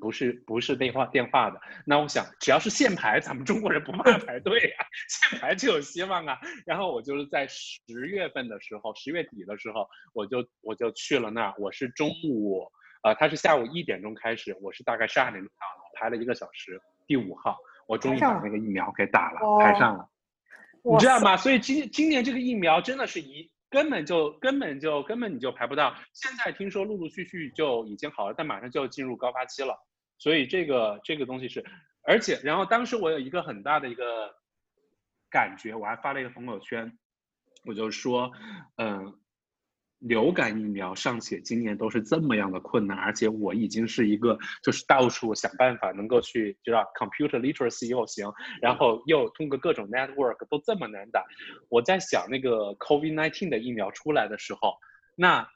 [0.00, 6.38] 不是不是电话电话的，那我想只要是限牌，咱们中国人不怕排队啊， 限牌就有希望啊。
[6.66, 11.54] 然后我就是在十月份的时候，十月底的时候，我就我就去了那儿。
[11.58, 12.66] 我是中午，
[13.02, 16.80] 呃，他是下午一点钟开始，我是大概十二点钟到的，排了一个小时。
[17.06, 20.08] 第五号，我终于把那个疫苗给打了，排上了。
[20.84, 21.36] 你知道吗？
[21.36, 25.94] 所以今今年这个疫苗真的是一根本就根本就根本你就排不到。
[26.12, 29.76] 现在听说陆陆续续就已经好了，但马上就要进入高发期了。
[30.18, 31.64] 所以这个这个东西是，
[32.02, 34.34] 而且然后当时我有一个很大的一个
[35.30, 36.98] 感觉，我还发了一个朋友圈，
[37.64, 38.32] 我就说，
[38.78, 39.20] 嗯，
[40.00, 48.32] 流感疫苗尚且今年都是这么样的困难，而且我已经是一个就是到处想办法能够去知道 computer literacy 又行，
[48.62, 51.24] 然后又通过各种 network 都这么难打，
[51.68, 54.74] 我在想那个 COVID nineteen 的疫苗出来的时候，
[55.16, 55.48] 那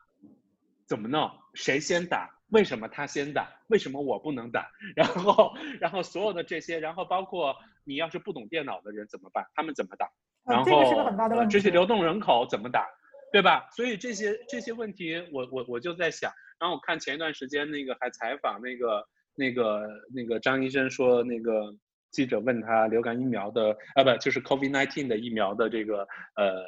[0.88, 1.30] 怎么弄？
[1.54, 2.28] 谁先打？
[2.48, 3.48] 为什么他先打？
[3.68, 4.68] 为什么我不能打？
[4.96, 9.46] 然后，然后所有的这些，然后包括你要是不懂电脑的人怎么办？
[9.54, 10.10] 他们怎么打？
[10.44, 12.84] 然后这些流动人口怎么打？
[13.32, 13.66] 对吧？
[13.74, 16.30] 所以这些这些问题，我我我就在想。
[16.60, 19.04] 然后我看前一段时间那个还采访那个
[19.34, 21.74] 那个那个张医生说，那个
[22.10, 26.06] 记者问他流感疫苗的啊不就是 COVID-19 的疫苗的这个
[26.36, 26.62] 呃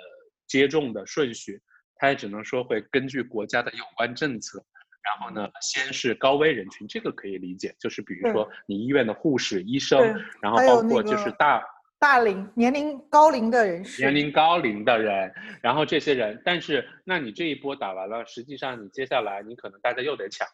[0.48, 1.60] 接种的顺序，
[1.96, 4.64] 他也只能说会根据国家的有关政策，
[5.02, 10.00] 然后呢先是高危人群，这个可以理解，就是比如说你医院的护士、医生，
[10.40, 11.62] 然后包括就是大。
[12.05, 15.32] 大龄、年龄高龄的人士，年龄高龄的人，
[15.62, 20.46] 然后这些人，但是，那你这一波打完了，实际上你接下来你可能大家又得抢，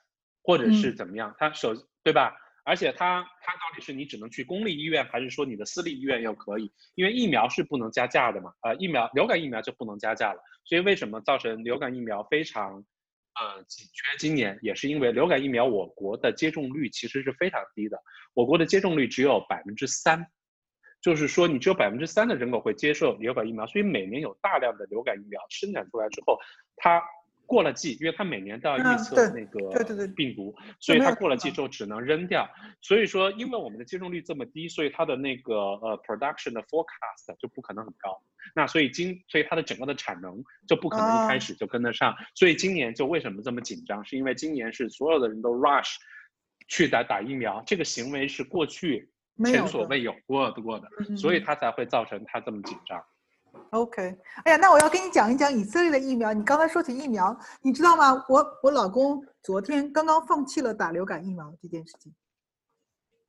[0.44, 1.34] 或者是怎么样？
[1.40, 1.74] 他首
[2.04, 2.36] 对吧？
[2.64, 6.72] 而且他他到底是你只能去公立医院，还是说你的私立医院又可以？
[6.94, 10.40] 因为疫苗是不能加价的嘛，呃，疫苗流感疫苗就不能加价了。
[10.64, 12.74] 所以为什么造成流感疫苗非常
[13.34, 14.16] 呃紧缺？
[14.20, 17.98] 今年也是因为流感疫苗我国的接种率其实是非常低的，
[18.34, 20.24] 我国的接种率只有百分之三。
[21.00, 26.38] 就是说，你只有百分之三的人口会接受流感疫苗，所以每年有大量的流感疫苗生产出来之后，
[26.76, 27.02] 它
[27.46, 29.70] 过了季，因为它每年都要预测那个
[30.14, 32.48] 病毒，所以它过了季之后只能扔掉。
[32.82, 38.22] 所以说，因为我们的接种率这么低，所以它的那个呃 production 的 forecast 就不可能很高。
[38.54, 42.14] 那所以今，所以它的整个的产能就不可能一开始就跟得上。
[42.34, 44.04] 所以今年就为什么这么紧张？
[44.04, 45.96] 是因为今年是所有的人都 rush
[46.68, 49.10] 去打打疫苗，这个行为是过去。
[49.44, 53.02] 前所未有过的过的，所以他才会造成他这么紧张。
[53.70, 56.32] OK，哎呀，那我要跟你讲一讲以色列的疫苗。
[56.32, 58.12] 你刚才说起疫苗，你知道吗？
[58.28, 62.14] 我我老公昨天刚刚放弃了打流感疫苗这件事情。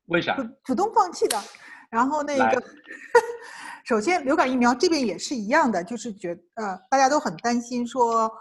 [0.07, 0.36] 为啥？
[0.64, 1.38] 主动放弃的。
[1.89, 2.64] 然后那个，
[3.84, 8.32] 首先流感疫苗这边也是一样的，就是觉呃大家都很担心说，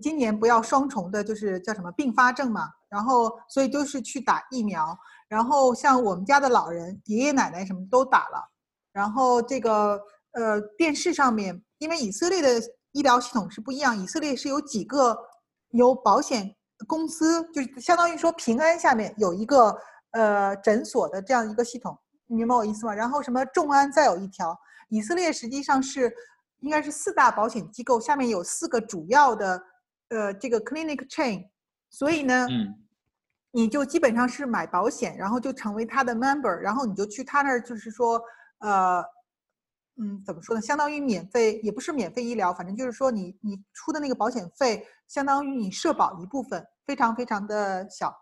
[0.00, 2.68] 今年不要双重的，就是叫什么并发症嘛。
[2.88, 4.96] 然后所以就是去打疫苗。
[5.30, 8.50] 然后像我们家的老人、爷爷奶奶什么都打了，
[8.92, 9.96] 然后这个
[10.32, 12.60] 呃电视上面，因为以色列的
[12.90, 15.16] 医疗系统是不一样，以色列是有几个
[15.70, 16.52] 有保险
[16.88, 19.72] 公司，就是相当于说平安下面有一个
[20.10, 22.92] 呃诊所的这样一个系统，你明白我意思吗？
[22.92, 24.58] 然后什么众安再有一条，
[24.88, 26.12] 以色列实际上是
[26.58, 29.62] 应该是四大保险机构下面有四个主要的
[30.08, 31.48] 呃这个 clinic chain，
[31.88, 32.48] 所以呢。
[33.52, 38.22] 你就基本上是买保险，然后就成为他的 member，然后你就去他那儿，就是说，
[38.58, 39.04] 呃，
[40.00, 40.60] 嗯，怎么说呢？
[40.60, 48.14] 相当于免费，也不是免费医疗，反正就是说你你出的那个保险费，相当于你社保一部分，非常非常的小。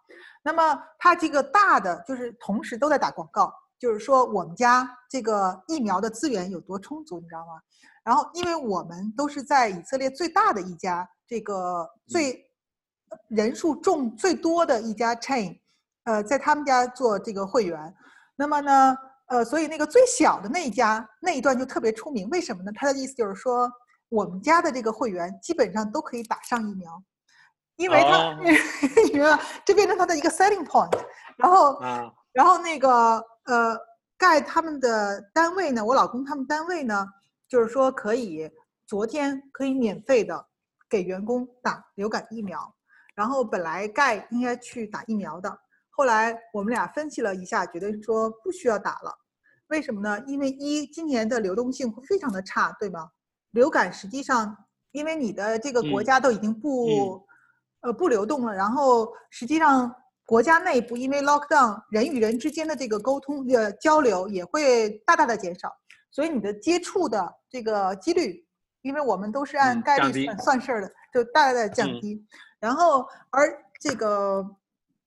[0.43, 7.61] 那么他这个大的就是同时都在打广告，就是说我们家这个疫苗的资源有多充足，你知道吗？
[8.03, 12.48] 然后因为我们都是在以色列最大的一家这个最。
[13.29, 15.59] 人数众最多的一家 chain，
[16.05, 17.95] 呃，在他们家做这个会员，
[18.37, 18.97] 那么呢，
[19.27, 22.29] 呃，所以那个最小的那一家那一段就特别出名。
[22.31, 22.73] 为什么呢？
[22.75, 23.71] 他的意思就是说，
[24.09, 27.03] 我们家的这个会员基本上都可以打上疫苗，
[27.77, 28.35] 因为他，
[29.13, 30.99] 你道，这变成他的一个 selling point。
[31.37, 31.79] 然后，
[32.33, 33.79] 然后那个呃，
[34.17, 37.07] 盖他们的单位呢，我老公他们单位呢，
[37.49, 38.51] 就是说可以
[38.87, 40.47] 昨天可以免费的
[40.89, 42.75] 给员工打流感疫苗。
[43.19, 45.59] 然后本来钙应该去打疫苗的，
[45.91, 49.13] 后来我们俩分析了一下，觉得说不需要打了。
[49.71, 50.23] 为什么呢？
[50.29, 53.11] 因为一今年的流动性会非常的差，对吗？
[53.51, 54.57] 流感实际上，
[54.93, 57.27] 因为你的这个国家都已经不，
[57.81, 59.93] 呃不流动了，然后实际上
[60.25, 65.73] 国家内部因为 lockdown，人与人之间的这个沟通呃交流也会大大的减少，
[66.13, 68.47] 所以你的接触的这个几率，
[68.83, 72.25] 因为我们都是按概率算算事儿的，就大大的降低。
[72.61, 74.45] 然后，而这个，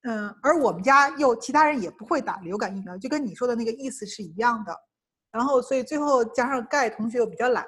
[0.04, 4.76] 嗯，而我们家又其他人也不会打流感疫苗，就跟你说的那个意思是一样的。
[5.32, 7.66] 然后，所以最后加上盖同学又比较懒，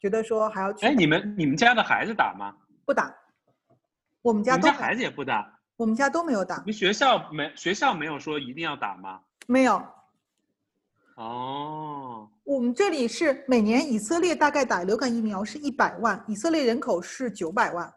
[0.00, 0.86] 觉得说还要去。
[0.86, 2.54] 哎，你们你们家的孩子打吗？
[2.84, 3.14] 不打。
[4.22, 4.68] 我们家都。
[4.68, 5.58] 家孩子也不打。
[5.76, 6.62] 我们家都没有打。
[6.66, 9.20] 你学校没学校没有说一定要打吗？
[9.46, 9.80] 没有。
[11.14, 12.28] 哦。
[12.44, 17.92] 我们这里是每年以色列大概打流感疫苗是一百万，以色列人口是九百万。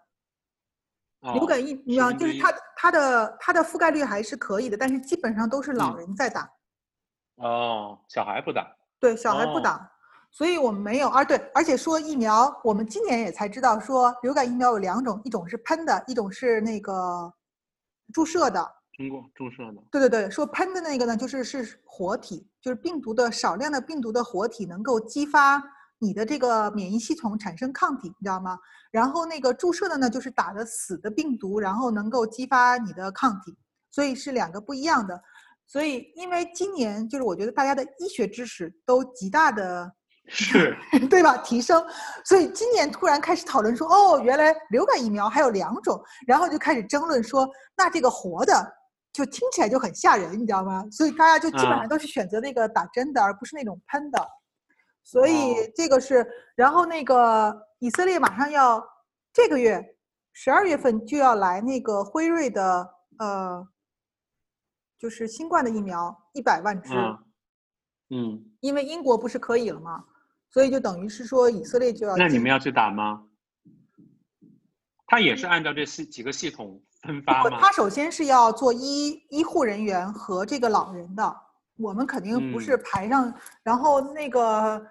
[1.33, 6.49] 流感疫苗就是它它的它的覆盖率还是可以的，但是基本上都是老人在打。
[7.35, 8.67] 哦，小孩不打。
[8.99, 9.91] 对，小孩不打，
[10.31, 11.09] 所以我们没有。
[11.09, 17.31] 啊，对，而且说疫苗，我们今年也才知道说流感疫苗有两种，一种是喷的，一种是那个
[18.13, 18.71] 注射的。
[18.97, 19.81] 通过注射的。
[19.91, 25.61] 对对对，说喷的那个呢，就是是活体，就是病毒的少量的病毒的活体能够激发。
[26.01, 28.57] 你的这个免疫系统产生抗体，你知道吗？
[28.91, 33.55] 然后那个注射的呢，就是打的死的病毒，然后能够激发你的抗体，
[33.91, 35.21] 所以是两个不一样的。
[35.67, 39.89] 所以，因为今年就是我觉得大家的医学知识都极大的，
[40.27, 40.75] 是，
[41.09, 41.37] 对吧？
[41.37, 41.85] 提升，
[42.25, 47.47] 所以今年突然开始讨论说，哦，原来流感疫苗还有两种，然后就开始争论说，
[47.77, 48.73] 那这个活的
[49.13, 50.83] 就听起来就很吓人，你知道吗？
[50.91, 54.19] 所以大家就基本啊上都是选择那个打针的，而不是那种喷的。
[55.11, 58.81] 所以哦这个是，然后那个以色列马上要
[59.33, 59.97] 这个月
[60.31, 62.89] 十二月份就要来那个辉瑞的
[63.19, 63.67] 呃，
[64.97, 67.19] 就是新冠的疫苗一百万支，嗯
[68.11, 70.05] 嗯，因为英国不是可以了吗？
[70.49, 73.25] 所以就等于是说以色列就要那你们要去打吗？
[75.07, 77.49] 它也是按照这系几个系统分发吗？
[77.49, 81.35] 不他首先是要做医医护人员和这个老人的，
[81.75, 83.33] 我们肯定不是嗯排上。
[83.61, 84.81] 然后那个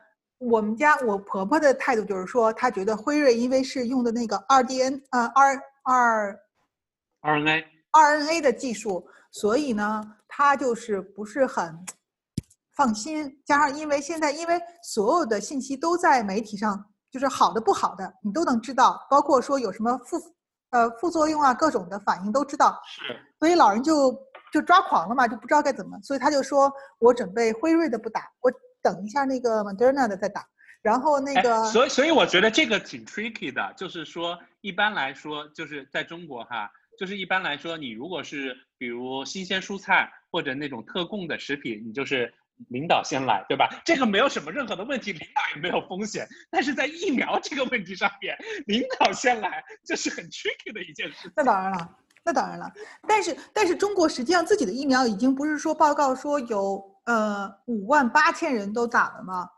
[0.40, 6.40] 我们家我婆婆的态度就是说，她觉得辉瑞因为是用的那个二 DN 呃二二
[7.20, 7.62] RNA
[7.92, 11.78] RNA 的技术，所以呢，她就是不是很
[12.74, 13.38] 放心。
[13.44, 20.16] 加上因为现在因为所有的信息都在媒体上，就是好的不好的你都能知道，包括说有什么副
[20.70, 22.80] 呃副作用啊，各种的反应都知道。
[22.86, 24.10] 是所以老人就
[24.50, 28.50] 就抓狂了嘛，就不知道该怎么，所以他就说我准备辉瑞的不打，我
[28.82, 30.46] 等一下那个 Moderna 的再打。
[30.82, 42.32] 然后那哎个，所以所以我觉得这个挺 tricky 的，就是说一般来说，就是在中国哈，就是一般来说，你如果是比如新鲜蔬菜或者那种特供的食品，你就是
[42.68, 43.68] 领导先来，对吧？
[43.84, 46.26] 这个没有什么任何的问题，领导也没有风险。
[46.50, 48.34] 但是在疫苗这个问题上面，
[48.66, 51.32] 领导先来，这是很 tricky 的一件事情。
[51.36, 51.90] 那当然了，
[52.24, 52.72] 那当然了。
[53.06, 59.50] 但是但是中国实际上自己的疫苗已经不是说报告说有呃五万八千人都打了吗？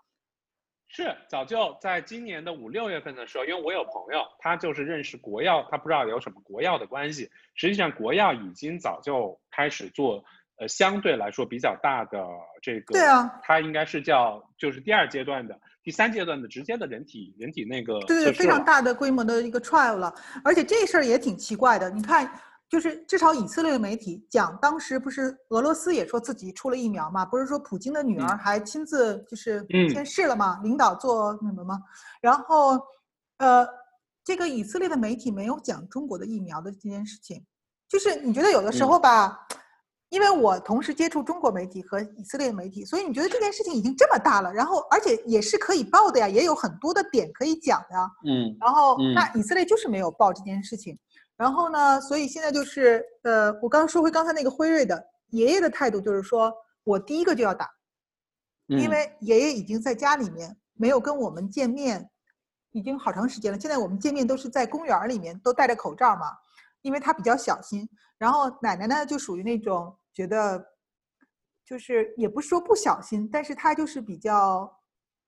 [0.88, 7.30] 是早就在今年的五六月份的时候，因为我有朋友，他就是认识国药，他不知道有什么国药的关系。
[7.54, 10.22] 实际上，国药已经早就开始做，
[10.58, 12.22] 呃，相对来说比较大的
[12.62, 18.62] 这个，对啊，它应该是叫就是第二阶段的、第三阶段的直接的人体人体那个对对，非常。
[18.62, 21.90] 大的规模的一个 trial 了，而且这事儿也挺奇怪的。
[21.90, 22.30] 你看，
[22.72, 29.90] 就是至少以色列的媒体讲，当时不是俄罗斯也说自己出了疫苗嘛，不是说普京的女儿嗯还亲自就是嗯。
[29.90, 31.78] 先试了嘛，领导做那什么吗，
[32.22, 32.80] 然后
[33.36, 33.68] 呃，
[34.24, 37.44] 这个以色列的媒体没有讲中国的疫苗的这件事情，
[37.90, 38.88] 就是你觉得有的时嗯。
[38.88, 39.46] 候吧。
[40.08, 47.96] 因为我同时接触中国媒体和以色列媒体，所以你觉得这件事情已经这么大了，然后而且也是可以报的呀，也有很多的点可以讲的。
[48.26, 48.54] 嗯。
[48.60, 49.14] 然后嗯。
[49.14, 50.98] 那以色列就是没有报这件事情，
[51.36, 56.52] 然后呢，所以现在就是呃，我刚刚说回刚才那个辉瑞的爷爷的态度就是说，
[56.84, 57.68] 我第一个就要打，
[58.66, 62.08] 因嗯为爷爷已经在家里面没有跟我们见面，
[62.70, 63.58] 已经好长时间了。
[63.58, 66.26] 现在我们见面都是在公园儿里面，都戴着口罩嘛，
[66.82, 67.88] 因为他比较小心。
[68.18, 70.64] 然后奶奶呢，就属于那种觉得，
[71.64, 74.72] 就是也不是说不小心，但是他就是比较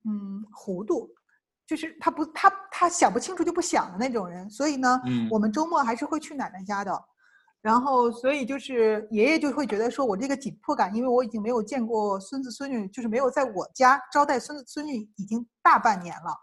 [0.05, 1.09] 嗯糊涂，
[1.67, 4.49] 就是他不他他想不清楚就不想的那种人。
[4.51, 6.93] 所以呢，嗯我们周末还是会去奶奶家的。
[7.62, 16.37] 然后，所以就是爷爷就会觉得说，我这个紧迫感，因为我已经没有见过孙子孙女，就是没有在我家招待孙子孙女已经大半年了，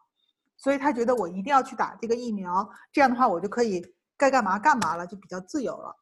[0.58, 3.86] 所以他觉得我一定要去打这个疫苗，这样的话我就可以
[4.18, 5.96] 该干嘛干嘛了，就比较自由了。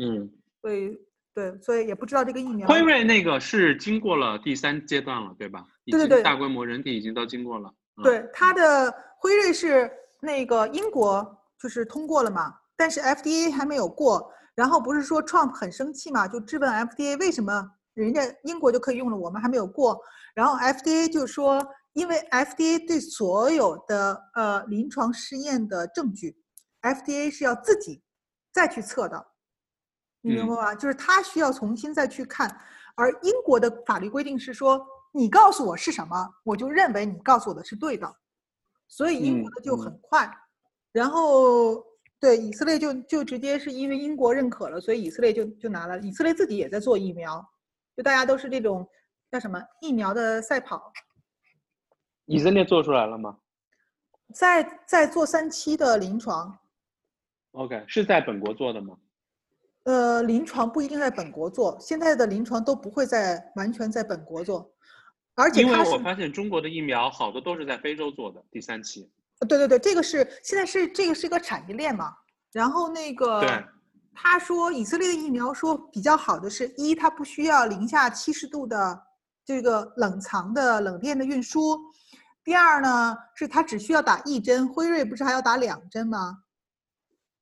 [0.00, 0.30] 嗯，
[0.62, 0.96] 所以，
[1.34, 2.68] 对，所以也不知道这个疫苗。
[2.68, 5.66] 辉瑞那个是经过了第三阶段了，对吧？
[5.84, 7.74] 已对对对经大规模人体已经都经过了。
[7.98, 9.90] 嗯对，它的辉瑞是
[10.20, 14.32] 那个英国就是通过了嘛，但是 FDA 还没有过。
[14.54, 20.00] 然后不是说 Trump 很生气嘛，就质问 FDA 为什么人家英国就可以用了，我们还没有过。
[20.34, 26.36] 然后 FDA 就说，因为 FDA 对所有的呃临床试验的证据
[26.82, 28.02] ，FDA 是要自己
[28.52, 29.26] 再去测的，
[30.22, 30.74] 你明白吗？
[30.74, 32.60] 就是他需要重新再去看，
[32.96, 34.84] 而英国的法律规定是说，
[35.18, 38.06] 你告诉我是什么，我就认为你告诉我的是对的，
[38.86, 40.32] 所以英国嗯的就嗯很快。
[40.92, 41.84] 然后
[42.20, 45.98] 对以色列就就直接是因为英国认可了，所以以色列就就拿了。
[45.98, 47.44] 以色列自己也在做疫苗，
[47.96, 48.88] 就大家都是这种
[49.32, 50.92] 叫什么疫苗的赛跑，
[52.26, 53.38] 以色列做出来了吗
[54.32, 56.56] 在在做三期的临床。
[57.50, 58.96] ？OK，是在本国做的吗？
[59.82, 64.70] 呃，临床不一定在本国做，现在的临床都不会在完全在本国做，
[65.38, 69.08] 而且因为我发现中国的疫苗好多都是在非洲做的，第三期。
[69.38, 72.12] 呃对对对，这个是现在是这个是一个产业链嘛。
[72.52, 73.64] 然后那个对
[74.12, 79.00] 他说以色列的疫苗说比较好的是一，它不需要零下七十度的
[79.44, 81.78] 这个冷藏的冷链的运输。
[82.42, 86.38] 第二呢，是它只需要打一针，辉瑞不是还要打两针吗？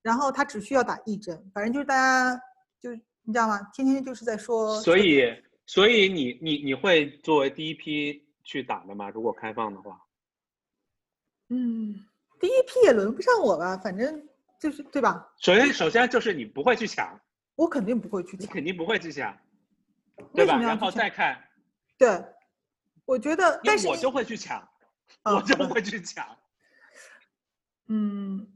[0.03, 2.39] 然后它只需要打一针，反正就是大家
[2.83, 2.93] 就
[3.23, 3.59] 你知道吗？
[3.73, 5.23] 天天就是在说，所以，
[5.67, 9.11] 所以你你你会作为第一批去打的吗？
[9.11, 10.01] 如果开放的话，
[11.49, 12.07] 嗯，
[12.41, 14.29] 第一批也轮不上我吧，反正
[14.61, 15.33] 就是对吧？
[15.41, 17.21] 首先首先就是你不会去抢，
[17.57, 18.41] 我肯定不会去抢。
[18.41, 19.37] 你肯定不会去抢，
[20.33, 20.57] 对吧？
[20.61, 21.43] 然后再看，
[21.99, 22.25] 对，
[23.05, 24.67] 我觉得，但是我就会去抢，
[25.25, 26.25] 嗯我就会去抢。
[27.89, 28.47] 嗯，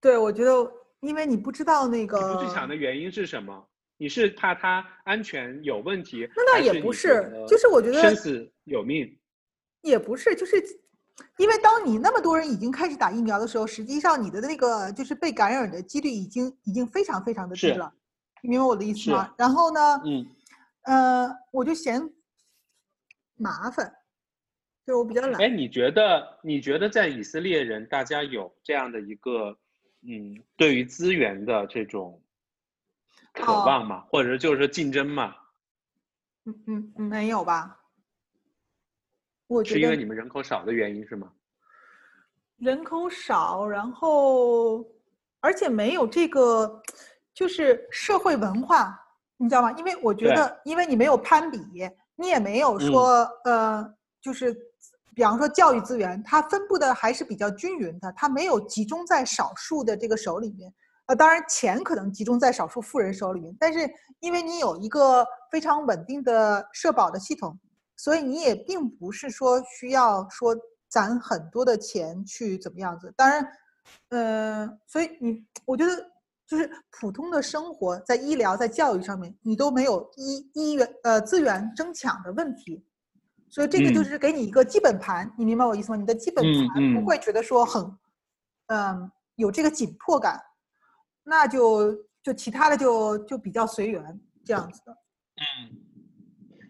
[0.00, 3.68] 对，我觉得，因为你不知道那你个，不去抢的原因是什么？
[4.02, 6.28] 你是怕它安全有问题？
[6.34, 9.16] 那倒也不是就是我觉得生死有命。
[9.82, 10.56] 也不是，就是
[11.38, 17.94] 因为当你那么多人已经开始打疫苗的时候，实际上你的那个就是被感染的几率已经已经非常非常的低了，
[18.42, 19.32] 你明白我的意思吗？
[19.38, 20.26] 然后呢，嗯，
[20.82, 22.02] 呃，我就嫌
[23.36, 23.86] 麻烦，
[24.84, 25.48] 就是我比较懒哎，。
[25.48, 29.56] 你觉得你觉得在以色列人大家有这样的一个
[30.08, 32.20] 嗯，对于资源的这种
[33.32, 34.00] 渴哦望嘛？
[34.08, 35.34] 或者就是竞争嘛？
[36.44, 37.78] 嗯嗯嗯，没有吧？
[39.46, 41.30] 我觉得是因为你们人口少的原因是吗？
[42.58, 44.84] 人口少，然后
[45.40, 46.80] 而且没有这个
[47.34, 48.98] 就是社会文化，
[49.36, 49.72] 你知道吗？
[49.72, 51.58] 因为我觉得，因为你没有攀比，
[52.16, 54.52] 你也没有嗯说、呃，就是
[55.14, 60.72] 比方说教育资源，它分布的还是比较均匀的，它没有集中在少数的这个手里面。
[61.12, 63.80] 呃，当然钱可能集中在少数富人手里面，但是
[64.20, 67.54] 因为你有一个非常稳定的社保的系统，
[67.98, 70.56] 所以你也并不是说需要说
[70.88, 73.12] 攒很多的钱去怎么样子。
[73.14, 73.46] 当然，
[74.08, 75.92] 呃，所以你我觉得
[76.46, 82.82] 就是普通的生活，在医疗、在教育上面，你都没有医医院呃资源争抢的问题。
[83.50, 85.96] 所以这个就嗯是给你一个基本盘，你明白我意思吗？
[85.96, 87.84] 你的基本嗯盘不嗯会觉得说很，
[88.68, 90.40] 嗯，有这个紧迫感，
[91.24, 91.92] 那就
[92.22, 94.92] 就其他的就就比较随缘这样子的。
[94.92, 95.78] 嗯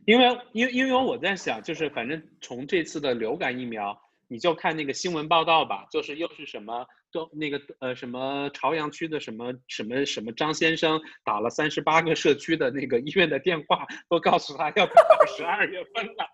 [0.04, 3.96] 因为因为因为我在想，就是反正从这次的流感疫苗，
[4.26, 16.26] 你就看那个新闻报道吧，就是又是什么都那个呃什么朝阳区的什么什么什么张先生打了三十八个社区的那个医院的电话，都告诉他要等到十二月份了。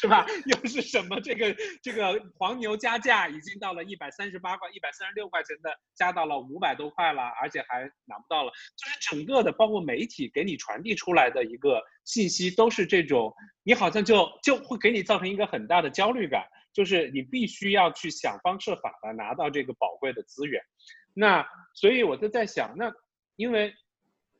[0.00, 0.24] 是吧？
[0.46, 8.50] 又是什么这个这个黄牛加价已经到了一百三十八块、一百三十六块钱的，加到了五百多块了，而且还拿不到了。
[8.76, 20.62] 就是整个的，包括媒体给你传递出来的一个信息，都是这种，你好像就就会给你造成一个很大的焦虑感，就是你必须要去想方设法的拿到这个宝贵的资源。
[21.12, 22.90] 那所以我就在想，那
[23.36, 23.74] 因为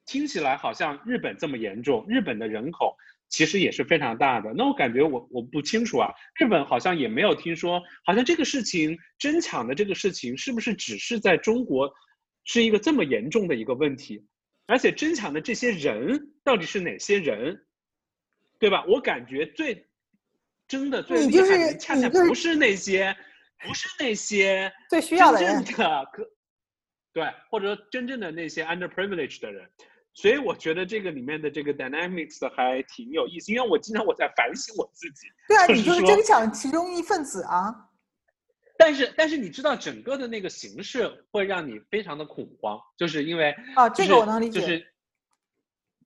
[0.07, 2.97] 听起来好像日本这么严重，日本的人口
[3.31, 4.53] 其实也是非常大的。
[4.55, 11.91] 那我感觉我我不清楚啊，日本好像也没有听说，好像这个事情争抢的这个事情是不是只是在中国
[12.45, 14.27] 是一个这么严重的一个问题？
[14.67, 17.67] 而且争抢的这些人到底是哪些人，
[18.59, 18.85] 对吧？
[18.87, 19.89] 我感觉最
[20.69, 23.17] 真的最厉害的，恰恰不是那些，
[23.67, 25.73] 不是那些最需要的人的
[26.13, 26.31] 可
[27.13, 29.69] 对，或者说真正的那些 underprivileged 的人。
[30.21, 35.27] 所以我觉得这个里面的这个 dynamics 还挺有意思，因为我经常我在反省我自己。
[35.49, 37.75] 对啊，就你就是争抢其中一份子啊。
[38.77, 44.87] 但是但是你知道整个的那个形式会让你非常的恐慌，就是因为啊这个我能理解就是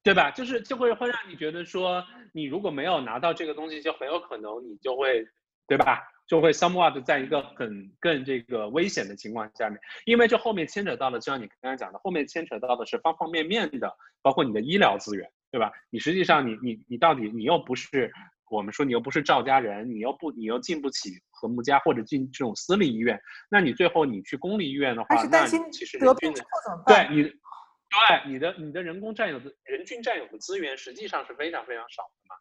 [0.04, 0.30] 对吧？
[0.30, 5.26] 就是就会会让你觉得说，你如果没有拿到这个东西，就很有可能你就会
[5.66, 6.02] 对吧？
[6.26, 15.70] 就会 somewhat 在一个很更这个危险的情况下面，因为这后面牵扯到的，就像你刚才讲的，后面牵扯到的是方方面面的，包括你的医疗资源，对吧？
[15.90, 18.10] 你实际上你你你到底你又不是
[18.50, 23.20] 我们说你又不是赵家人，你又不你又进不起和睦家或者进这种私立医院，
[23.50, 27.08] 那你最后你去公立医院的话，那其实得病之后怎么办？
[27.08, 32.34] 对你对你的你的人工占有的人均占有的资源实际上是非常非常少的嘛。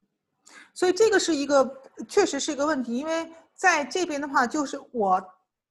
[0.73, 5.21] 所以这个是一个确实是一个问题，因为在这边的话，就是我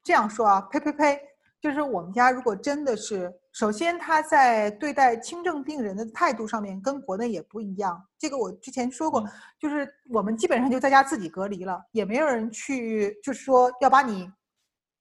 [0.02, 1.20] 这样说啊，呸呸呸，
[1.60, 14.30] 就是我们家如果真的是，首先他在对待轻症病人的态度上面跟国内也不一样，这个我之前说过嗯，就是我们基本上就在家自己隔离了，也没有人去就是说要把你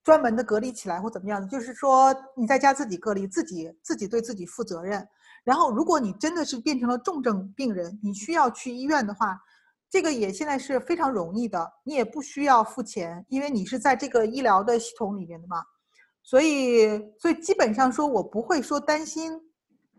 [0.03, 5.07] 专门的隔离起来或怎么样的，就是说你在家自己隔离，自己自己对自己负责任。
[5.43, 9.41] 然后，如果你真的是变成了重症病人，你需要去医院的话，
[9.91, 15.61] 这个也现在是非常容易的，你也不需要付钱，因为你是在这个医疗的系统里面的嘛。
[16.23, 16.87] 所以，
[17.19, 19.33] 所以基本上说，我不会说担心，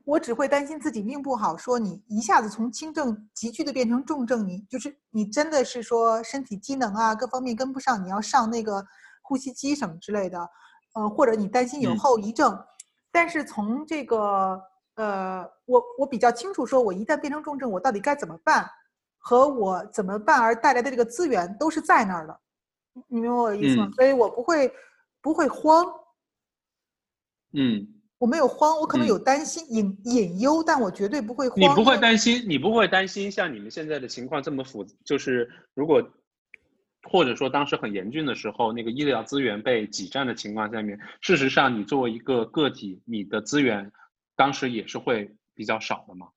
[0.06, 8.82] 我只会担心自己命不好，说你一下子从轻症急剧的变成重症，你就是你真的是说身体机能啊各方面跟不上，你要上那个
[9.20, 10.48] 呼吸机什么之类的，
[10.94, 12.58] 呃，或者你担心有嗯后遗症。
[13.10, 14.58] 但是从这个
[14.94, 18.66] 呃，我我比较清楚，说我一旦变成重症，我到底该怎么办，
[19.22, 22.40] 和我怎么办而带来的这个资源都是在那儿的，
[23.08, 23.86] 你明白我的意思吗？
[23.86, 24.70] 嗯所以我不会
[25.22, 25.86] 不会慌。
[27.52, 27.86] 嗯
[28.18, 31.58] 我没有慌，我可能嗯有担心、隐隐忧，但我绝对不会慌。
[31.58, 36.02] 你不会担心，你不会担心像你们现在的情况这么复，就是如果
[37.10, 43.90] 或者说当时很严峻的时候，那个医疗资源被挤占的情况下面，事实上你作为一个个体，你的资源
[44.36, 46.28] 当时也是会比较少的嘛，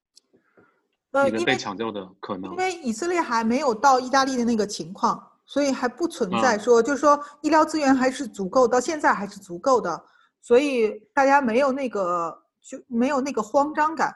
[1.16, 2.58] 呃，因为被抢救的可能因。
[2.58, 10.04] 为以色列还没有到意大利的那个情况，所以还不存在嗯说，就是说医疗资源还是足够，到现在还是足够的，
[10.42, 14.14] 所以大家没有那个就没有那个慌张感，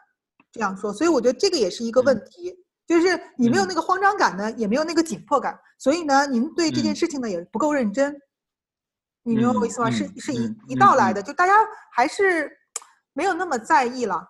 [0.51, 2.53] 这样说，所以我觉得这个也是一个问嗯题，
[2.85, 8.13] 就是你没有嗯那个慌张感呢，也没有那个紧迫感，所以呢，您对这件嗯事情呢也不够认真，
[9.23, 9.89] 你明白我意思吗？
[9.89, 11.53] 是嗯是一嗯一道来的，就大家
[11.93, 12.51] 还是
[13.13, 14.27] 没有那么在意了。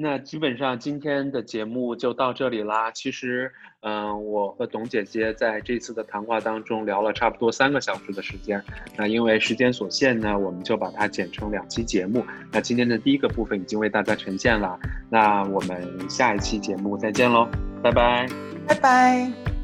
[0.00, 2.88] 那基本上今天的节目就到这里啦。
[2.92, 8.62] 其实，嗯、我和董姐姐在这次的谈话当中聊了差不多三个小时的时间。
[8.96, 12.24] 那因为时间所限呢，我们就把它剪成两期节目。
[12.52, 14.78] 那今天的第一个部分已经为大家呈现了。
[15.10, 17.48] 那我们下一期节目再见喽，
[17.82, 18.28] 拜拜。
[18.68, 19.57] 拜拜。